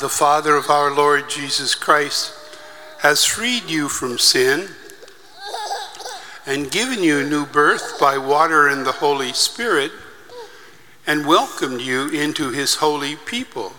[0.00, 2.32] The Father of our Lord Jesus Christ,
[2.98, 4.68] has freed you from sin
[6.44, 9.92] and given you new birth by water and the Holy Spirit
[11.06, 13.72] and welcomed you into his holy people.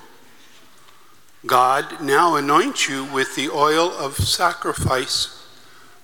[1.45, 5.45] God now anoints you with the oil of sacrifice,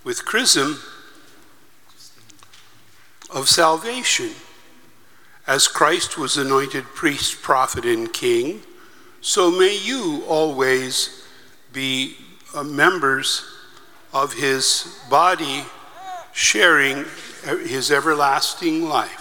[0.03, 0.81] with chrism
[3.29, 4.31] of salvation.
[5.47, 8.61] As Christ was anointed priest, prophet, and king,
[9.21, 11.25] so may you always
[11.71, 12.17] be
[12.55, 13.45] uh, members
[14.13, 15.63] of his body,
[16.33, 17.05] sharing
[17.65, 19.20] his everlasting life.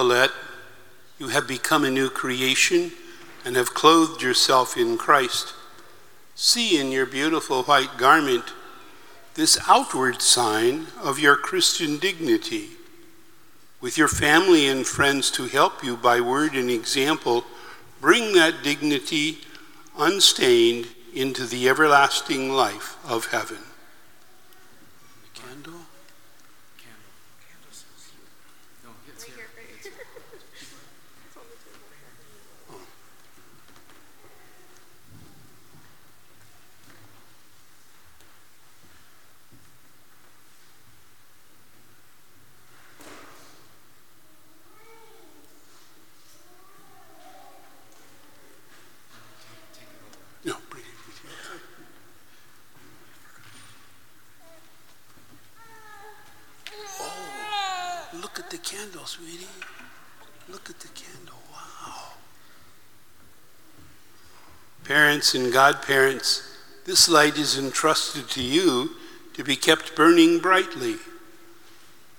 [0.00, 0.32] Colette,
[1.18, 2.90] you have become a new creation
[3.44, 5.52] and have clothed yourself in Christ.
[6.34, 8.44] See in your beautiful white garment
[9.34, 12.70] this outward sign of your Christian dignity.
[13.82, 17.44] With your family and friends to help you by word and example,
[18.00, 19.40] bring that dignity
[19.98, 23.58] unstained into the everlasting life of heaven.
[25.34, 25.74] Candle?
[50.42, 51.30] No, bring it with you.
[57.02, 59.46] Oh, look at the candle, sweetie.
[60.48, 61.34] Look at the candle.
[61.52, 62.14] Wow.
[65.30, 68.96] Parents and godparents, this light is entrusted to you
[69.34, 70.96] to be kept burning brightly.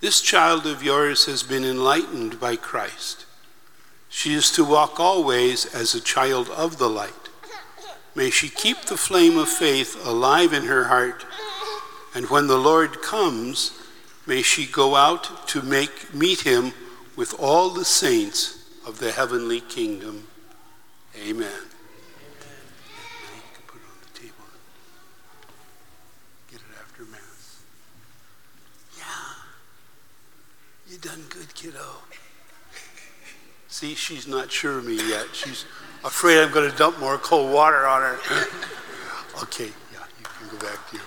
[0.00, 3.26] This child of yours has been enlightened by Christ.
[4.08, 7.28] She is to walk always as a child of the light.
[8.14, 11.26] May she keep the flame of faith alive in her heart,
[12.14, 13.72] and when the Lord comes,
[14.26, 16.72] may she go out to make meet him
[17.14, 20.28] with all the saints of the heavenly kingdom.
[21.28, 21.50] Amen.
[23.32, 24.46] Now you can put it on the table.
[26.50, 27.62] Get it after Mass.
[28.98, 29.04] Yeah.
[30.90, 31.84] You done good, kiddo.
[33.66, 35.26] See, she's not sure of me yet.
[35.32, 35.64] She's
[36.04, 38.18] afraid I'm going to dump more cold water on her.
[39.42, 41.04] okay, yeah, you can go back to your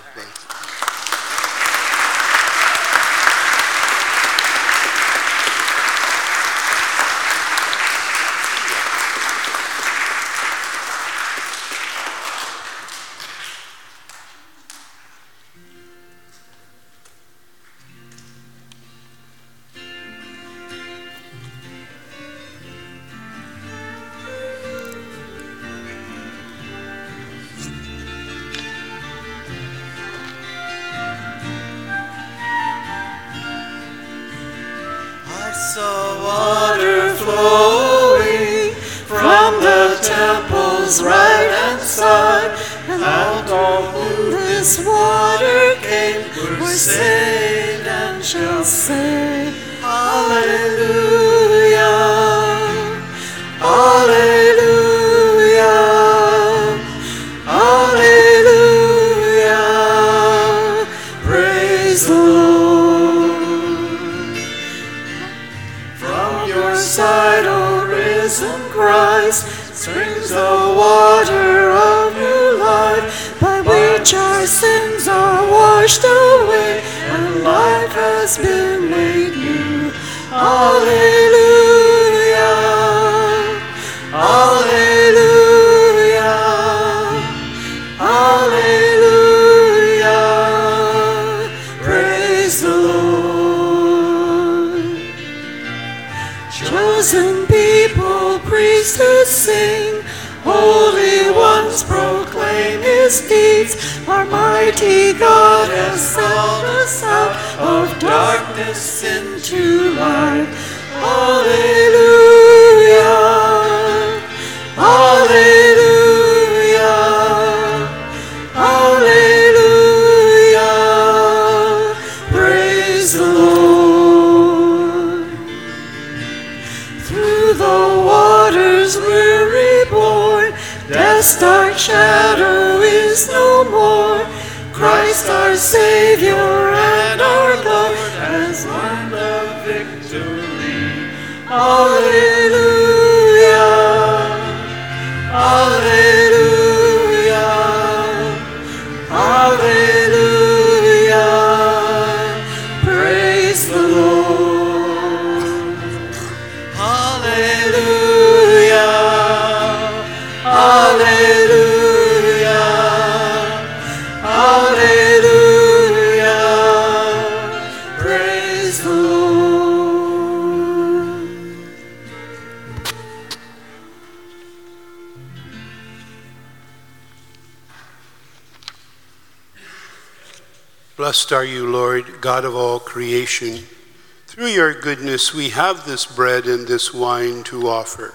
[185.36, 188.14] we have this bread and this wine to offer,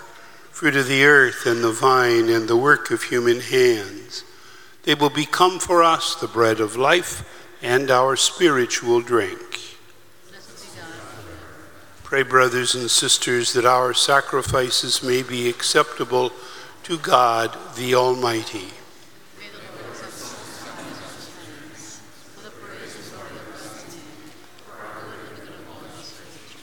[0.50, 4.24] fruit of the earth and the vine and the work of human hands.
[4.84, 7.22] They will become for us the bread of life
[7.62, 9.60] and our spiritual drink.
[12.02, 16.32] Pray, brothers and sisters, that our sacrifices may be acceptable
[16.82, 18.66] to God the Almighty.
[19.38, 22.00] May the Lord accept the sacrifice of his hands
[22.34, 24.10] for the praise and glory of God's name,
[24.66, 26.58] for our good and the good of all His church.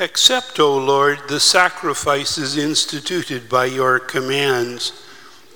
[0.00, 5.04] Accept, O Lord, the sacrifices instituted by your commands,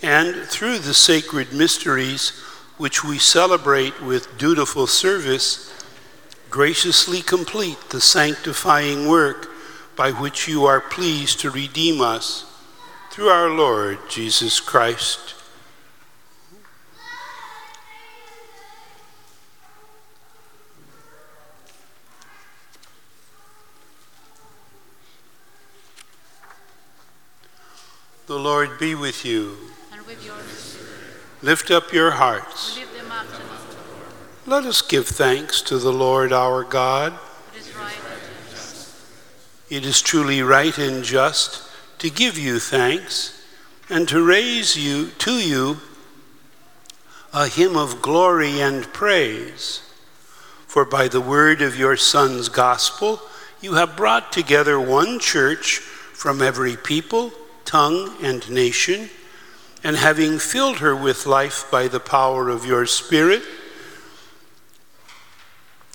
[0.02, 2.28] and through the sacred mysteries
[2.76, 5.72] which we celebrate with dutiful service,
[6.50, 9.50] graciously complete the sanctifying work
[9.96, 12.44] by which you are pleased to redeem us
[13.10, 15.34] through our Lord Jesus Christ.
[28.44, 29.56] Lord be with you.
[29.90, 30.90] And with your spirit,
[31.40, 32.78] Lift up your hearts.
[32.78, 34.06] up to the Lord.
[34.44, 37.14] Let us give thanks to the Lord our God.
[37.54, 38.96] It is right and just.
[39.70, 41.62] It is truly right and just
[42.00, 43.42] to give you thanks
[43.88, 45.78] and to raise you to you
[47.32, 49.90] a hymn of glory and praise.
[50.66, 53.22] For by the word of your Son's gospel,
[53.62, 57.32] you have brought together one church from every people,
[57.74, 59.10] tongue, and nation,
[59.82, 63.42] and having filled her with life by the power of your Spirit,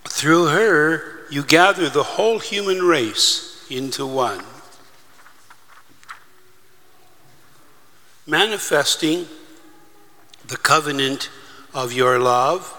[0.03, 4.43] through her you gather the whole human race into one.
[8.27, 9.25] Manifesting
[10.45, 11.29] the covenant
[11.73, 12.75] of your love,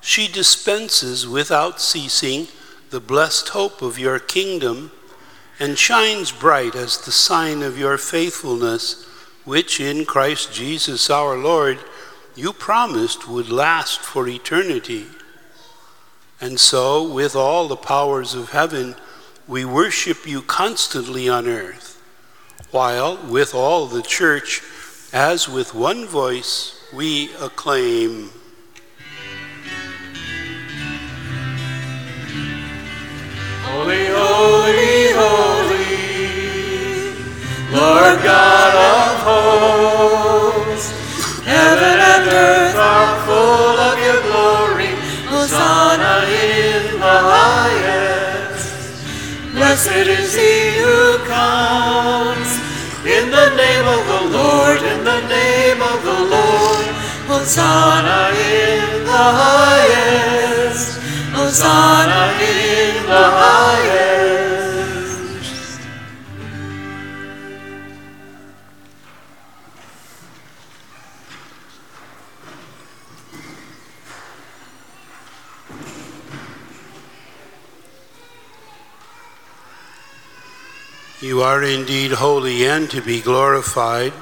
[0.00, 2.46] she dispenses without ceasing
[2.90, 4.92] the blessed hope of your kingdom
[5.58, 9.04] and shines bright as the sign of your faithfulness,
[9.44, 11.78] which in Christ Jesus our Lord
[12.34, 15.06] you promised would last for eternity.
[16.40, 18.94] And so, with all the powers of heaven,
[19.48, 22.02] we worship you constantly on earth,
[22.70, 24.60] while with all the church,
[25.12, 28.30] as with one voice, we acclaim.
[33.62, 35.45] Holy, holy, holy,
[37.76, 40.88] Lord God of hosts,
[41.44, 44.92] heaven and earth are full of your glory.
[45.28, 48.72] Hosanna in the highest.
[49.52, 52.48] Blessed is he who comes
[53.04, 56.86] in the name of the Lord, in the name of the Lord.
[57.28, 60.98] Hosanna in the highest.
[61.36, 64.05] Hosanna in the highest.
[81.36, 84.14] You are indeed holy and to be glorified.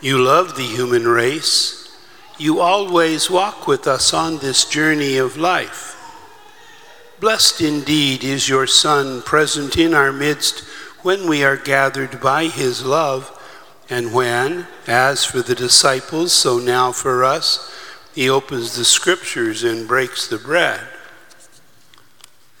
[0.00, 1.96] You love the human race.
[2.38, 5.94] You always walk with us on this journey of life.
[7.20, 10.64] Blessed indeed is your Son present in our midst
[11.02, 13.30] when we are gathered by his love,
[13.88, 17.72] and when, as for the disciples, so now for us,
[18.12, 20.80] he opens the scriptures and breaks the bread.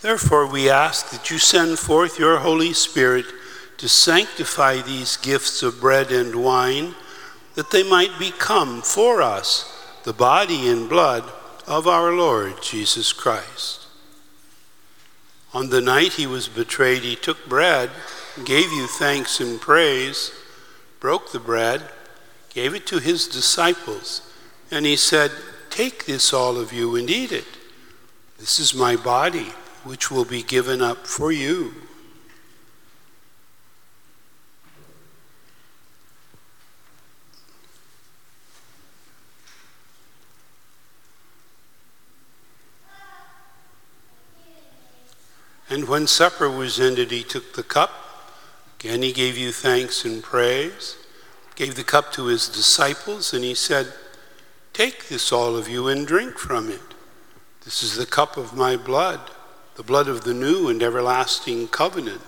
[0.00, 3.26] Therefore, we ask that you send forth your Holy Spirit
[3.84, 6.94] to sanctify these gifts of bread and wine,
[7.54, 11.22] that they might become for us the body and blood
[11.66, 13.86] of our Lord Jesus Christ.
[15.52, 17.90] On the night he was betrayed, he took bread,
[18.46, 20.32] gave you thanks and praise,
[20.98, 21.82] broke the bread,
[22.54, 24.32] gave it to his disciples,
[24.70, 25.30] and he said,
[25.68, 27.58] Take this, all of you, and eat it.
[28.38, 29.52] This is my body,
[29.84, 31.83] which will be given up for you.
[45.68, 47.90] And when supper was ended, he took the cup.
[48.80, 50.96] Again, he gave you thanks and praise,
[51.56, 53.92] gave the cup to his disciples, and he said,
[54.74, 56.80] Take this, all of you, and drink from it.
[57.64, 59.20] This is the cup of my blood,
[59.76, 62.20] the blood of the new and everlasting covenant.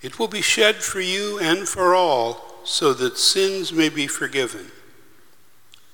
[0.00, 4.70] It will be shed for you and for all, so that sins may be forgiven.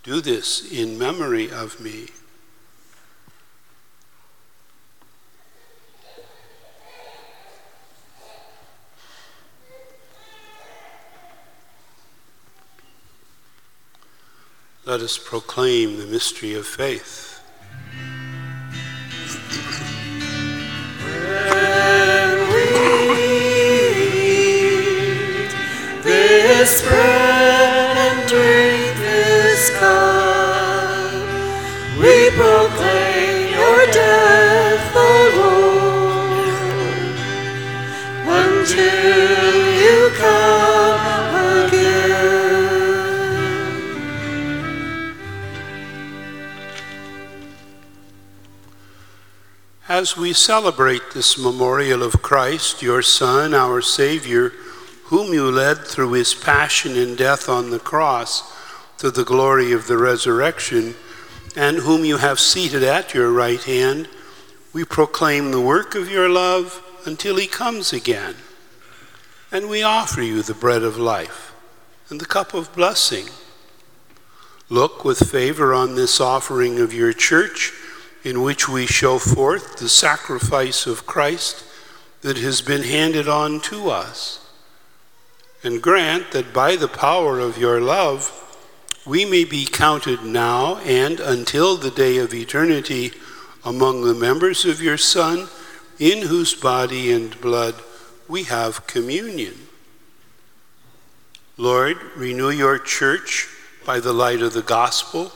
[0.05, 2.09] Do this in memory of me.
[14.87, 17.36] Let us proclaim the mystery of faith.
[49.97, 54.51] As we celebrate this memorial of Christ, your Son, our Savior,
[55.05, 58.42] whom you led through his passion and death on the cross
[58.99, 60.97] to the glory of the resurrection,
[61.57, 64.07] and whom you have seated at your right hand,
[64.74, 68.34] we proclaim the work of your love until he comes again.
[69.51, 71.55] And we offer you the bread of life
[72.11, 73.28] and the cup of blessing.
[74.68, 77.72] Look with favor on this offering of your church
[78.27, 81.64] in which we show forth the sacrifice of Christ
[82.22, 84.51] that has been handed on to us.
[85.62, 88.33] And grant that by the power of your love,
[89.07, 93.12] we may be counted now and until the day of eternity
[93.64, 95.47] among the members of your Son,
[96.01, 97.77] in whose body and blood
[98.27, 99.55] we have communion.
[101.57, 103.49] Lord, renew your church
[103.87, 105.31] by the light of the gospel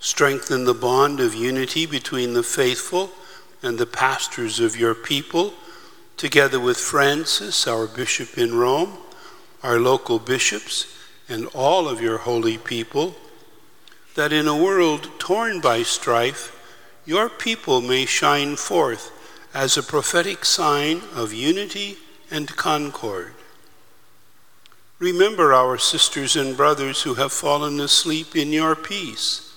[0.00, 3.10] Strengthen the bond of unity between the faithful
[3.62, 5.52] and the pastors of your people,
[6.16, 8.96] together with Francis, our bishop in Rome,
[9.62, 10.86] our local bishops,
[11.28, 13.14] and all of your holy people,
[14.14, 16.56] that in a world torn by strife,
[17.04, 19.12] your people may shine forth
[19.52, 21.98] as a prophetic sign of unity
[22.30, 23.34] and concord.
[24.98, 29.49] Remember our sisters and brothers who have fallen asleep in your peace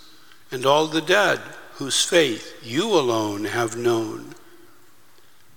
[0.53, 1.39] and all the dead
[1.73, 4.35] whose faith you alone have known.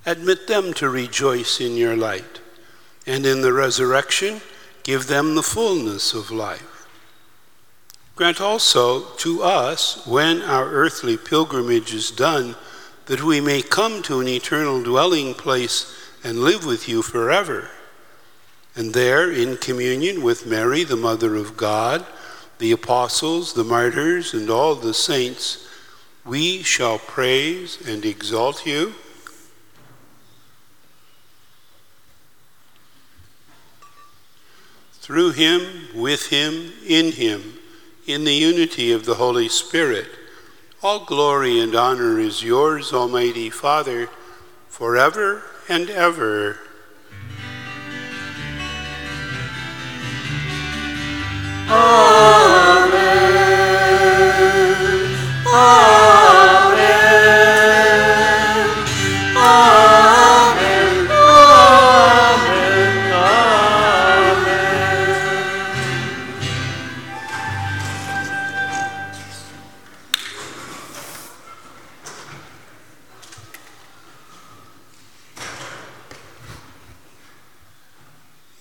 [0.06, 2.40] Admit them to rejoice in your light,
[3.06, 4.40] and in the resurrection,
[4.84, 6.88] give them the fullness of life.
[8.14, 12.56] Grant also to us, when our earthly pilgrimage is done,
[13.04, 15.94] that we may come to an eternal dwelling place
[16.24, 17.68] and live with you forever.
[18.74, 22.06] And there, in communion with Mary, the Mother of God,
[22.58, 25.68] the apostles, the martyrs, and all the saints,
[26.24, 28.94] we shall praise and exalt you.
[34.94, 37.58] Through him, with him, in him,
[38.06, 40.08] in the unity of the Holy Spirit,
[40.82, 44.08] all glory and honor is yours, Almighty Father,
[44.68, 46.58] forever and ever.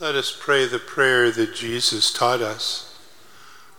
[0.06, 2.95] Let us pray the prayer that Jesus taught us.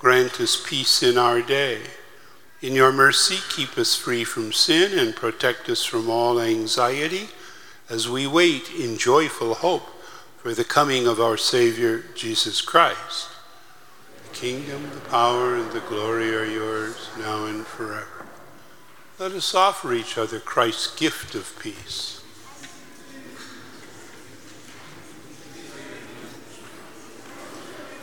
[0.00, 1.82] Grant us peace in our day.
[2.62, 7.28] In your mercy, keep us free from sin and protect us from all anxiety
[7.90, 9.86] as we wait in joyful hope
[10.38, 13.28] for the coming of our Savior, Jesus Christ.
[14.22, 18.26] The kingdom, the power, and the glory are yours now and forever.
[19.18, 22.22] Let us offer each other Christ's gift of peace.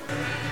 [0.07, 0.46] Lamb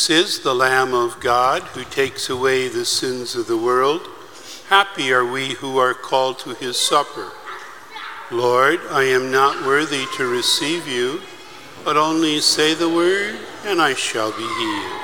[0.00, 4.00] This is the Lamb of God who takes away the sins of the world.
[4.70, 7.30] Happy are we who are called to his supper.
[8.30, 11.20] Lord, I am not worthy to receive you,
[11.84, 13.36] but only say the word,
[13.66, 14.99] and I shall be healed.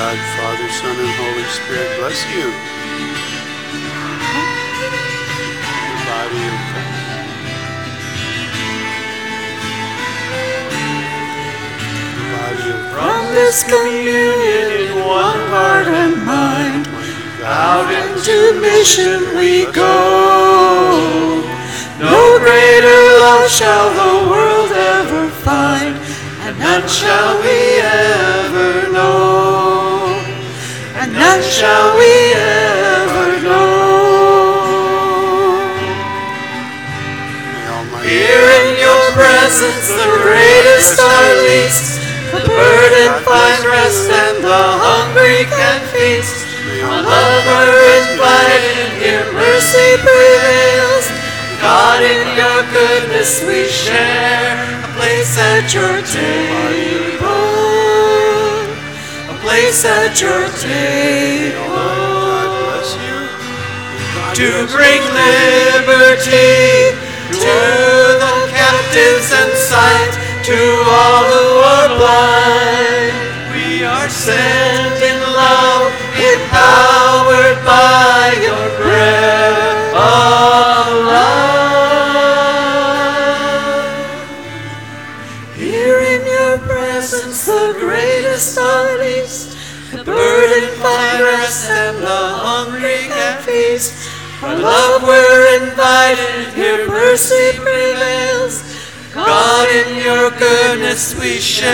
[0.00, 2.46] God, Father, Son, and Holy Spirit bless you.
[5.84, 6.56] The body of
[12.16, 16.88] The body of From this communion in one heart and mind,
[17.44, 21.44] out into mission we go.
[21.98, 25.94] No greater love shall the world ever find,
[26.48, 29.49] and none shall we ever know.
[31.38, 33.70] Shall we ever know.
[38.02, 42.02] Here in your presence, the greatest are least.
[42.34, 46.34] The burden find rest, and the hungry can feast.
[46.82, 51.06] On love are invited, here mercy prevails.
[51.62, 57.30] God, in your goodness we share a place at your table.
[59.50, 61.58] Place at your table
[64.32, 66.94] to bring liberty
[67.34, 67.58] to
[68.22, 70.12] the captives and sight
[70.46, 73.12] to all who are blind.
[73.50, 79.39] We are sent in love, empowered by your breath
[96.10, 98.62] invited, here mercy prevails.
[99.14, 101.70] God, in your goodness we share.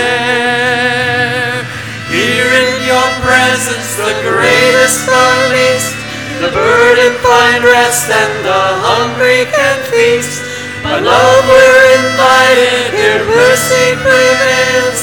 [2.08, 5.96] Here in your presence, the greatest are least.
[6.40, 10.42] The burden find rest and the hungry can feast.
[10.82, 15.00] By love we're invited, here mercy prevails.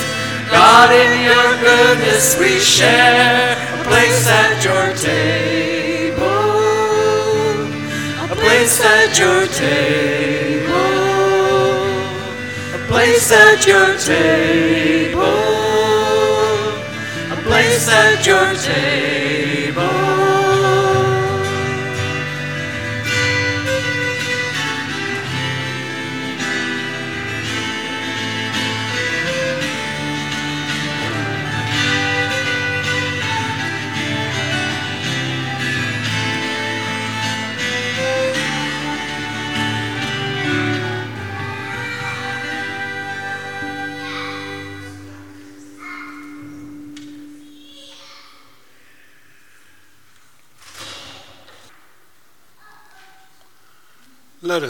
[0.52, 5.03] God, in your goodness we share a place at your table.
[8.74, 10.74] Place at your table.
[12.74, 15.24] A place at your table.
[17.32, 19.93] A place at your table.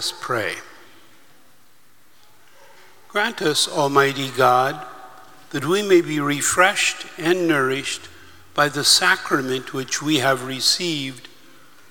[0.03, 0.55] Us pray.
[3.07, 4.85] Grant us, Almighty God,
[5.51, 8.09] that we may be refreshed and nourished
[8.53, 11.29] by the sacrament which we have received,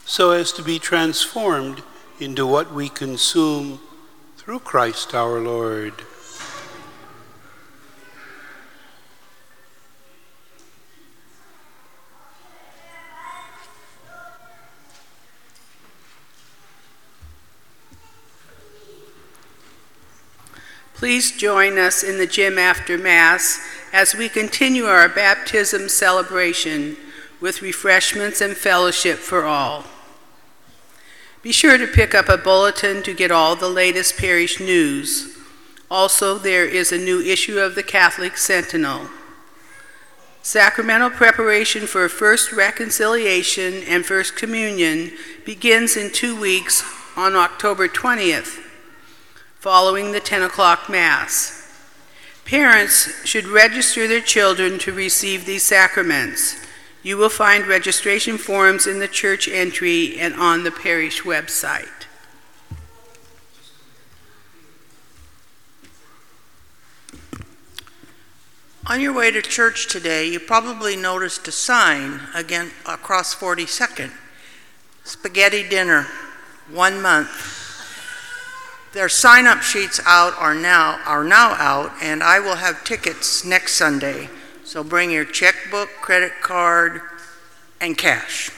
[0.05, 1.83] so as to be transformed
[2.21, 3.81] into what we consume
[4.37, 5.95] through Christ our Lord.
[21.03, 23.59] Please join us in the gym after Mass
[23.93, 26.97] as we continue our baptism celebration
[27.41, 29.83] with refreshments and fellowship for all.
[31.43, 35.37] Be sure to pick up a bulletin to get all the latest parish news.
[35.91, 39.09] Also, there is a new issue of the Catholic Sentinel.
[40.41, 45.11] Sacramental preparation for First Reconciliation and First Communion
[45.45, 46.85] begins in two weeks
[47.17, 48.69] on October 20th
[49.63, 51.73] following the 10 o'clock Mass.
[52.45, 56.57] Parents should register their children to receive these sacraments.
[57.05, 61.87] You will find registration forms in the church entry and on the parish website.
[68.89, 74.11] On your way to church today, you probably noticed a sign again across 42nd.
[75.05, 76.09] Spaghetti dinner,
[76.69, 77.62] one month.
[78.93, 83.77] Their sign-up sheets out are now are now out, and I will have tickets next
[83.77, 84.29] Sunday.
[84.65, 87.01] So bring your checkbook, credit card,
[87.81, 88.51] and cash.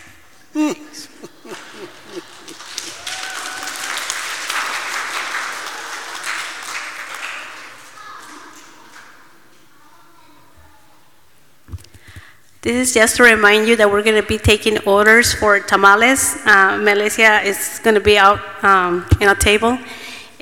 [12.63, 16.39] This is just to remind you that we're going to be taking orders for tamales.
[16.45, 19.79] Uh, Melissa is going to be out um, in a table.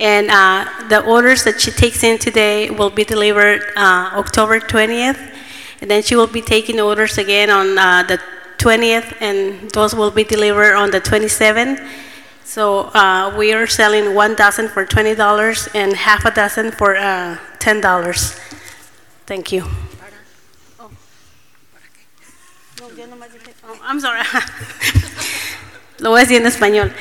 [0.02, 5.30] And uh, the orders that she takes in today will be delivered uh, October 20th.
[5.80, 8.18] And then she will be taking orders again on uh, the
[8.58, 11.78] 20th, and those will be delivered on the 27th.
[12.42, 17.38] So uh, we are selling one dozen for $20 and half a dozen for uh,
[17.60, 18.38] $10.
[19.26, 19.64] Thank you.
[23.64, 24.22] Oh, I'm sorry.
[26.00, 26.92] Lo voy a decir en español.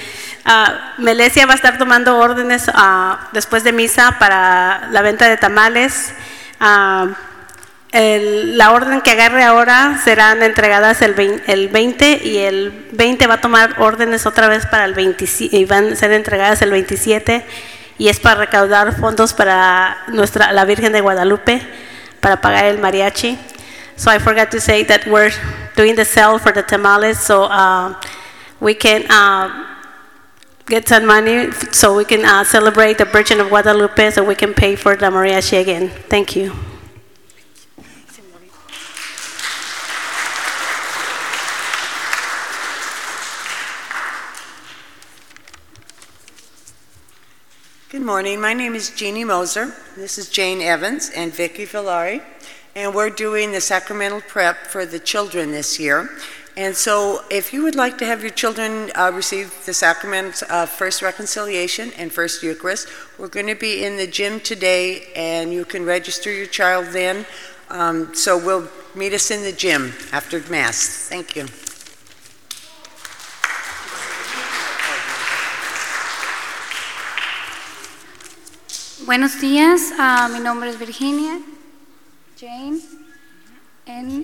[0.45, 5.37] Ah, Melesia va a estar tomando órdenes ah, después de misa para la venta de
[5.37, 6.13] tamales.
[6.59, 7.07] Ah,
[7.93, 13.33] la orden que agarre ahora serán entregadas el, vein- el 20 y el 20 va
[13.35, 17.45] a tomar órdenes otra vez para el 27 y van a ser entregadas el 27
[17.97, 21.61] y es para recaudar fondos para nuestra la Virgen de Guadalupe
[22.21, 23.37] para pagar el mariachi.
[23.97, 25.33] So I forgot to say that we're
[25.75, 27.93] doing the sale for the tamales, so uh,
[28.61, 29.49] we can uh,
[30.71, 34.53] get some money so we can uh, celebrate the Virgin of Guadalupe so we can
[34.53, 35.89] pay for the mariachi again.
[36.07, 36.53] Thank you.
[47.89, 48.39] Good morning.
[48.39, 49.75] My name is Jeannie Moser.
[49.97, 52.23] This is Jane Evans and Vicki Villari.
[52.73, 56.09] And we're doing the sacramental prep for the children this year.
[56.57, 60.69] And so, if you would like to have your children uh, receive the sacraments of
[60.69, 65.63] First Reconciliation and First Eucharist, we're going to be in the gym today, and you
[65.63, 67.25] can register your child then.
[67.69, 71.07] Um, so, we'll meet us in the gym after Mass.
[71.07, 71.47] Thank you.
[79.05, 81.39] Buenos días, ah, mi nombre es Virginia,
[82.37, 82.79] Jane,
[83.85, 84.23] en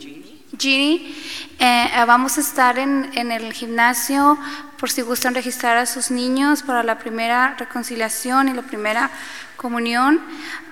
[0.57, 1.15] Ginny.
[1.59, 4.37] Eh, ah, vamos a estar en, el gimnasio
[4.77, 9.09] por si gustan registrar a sus niños para la primera reconciliación y la primera
[9.55, 10.21] comunión.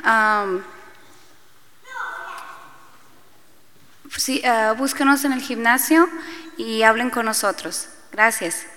[0.03, 0.61] Am,
[4.15, 6.07] sí, ah, búsquenos en el gimnasio
[6.57, 7.89] y hablen con nosotros.
[8.11, 8.74] Gracias.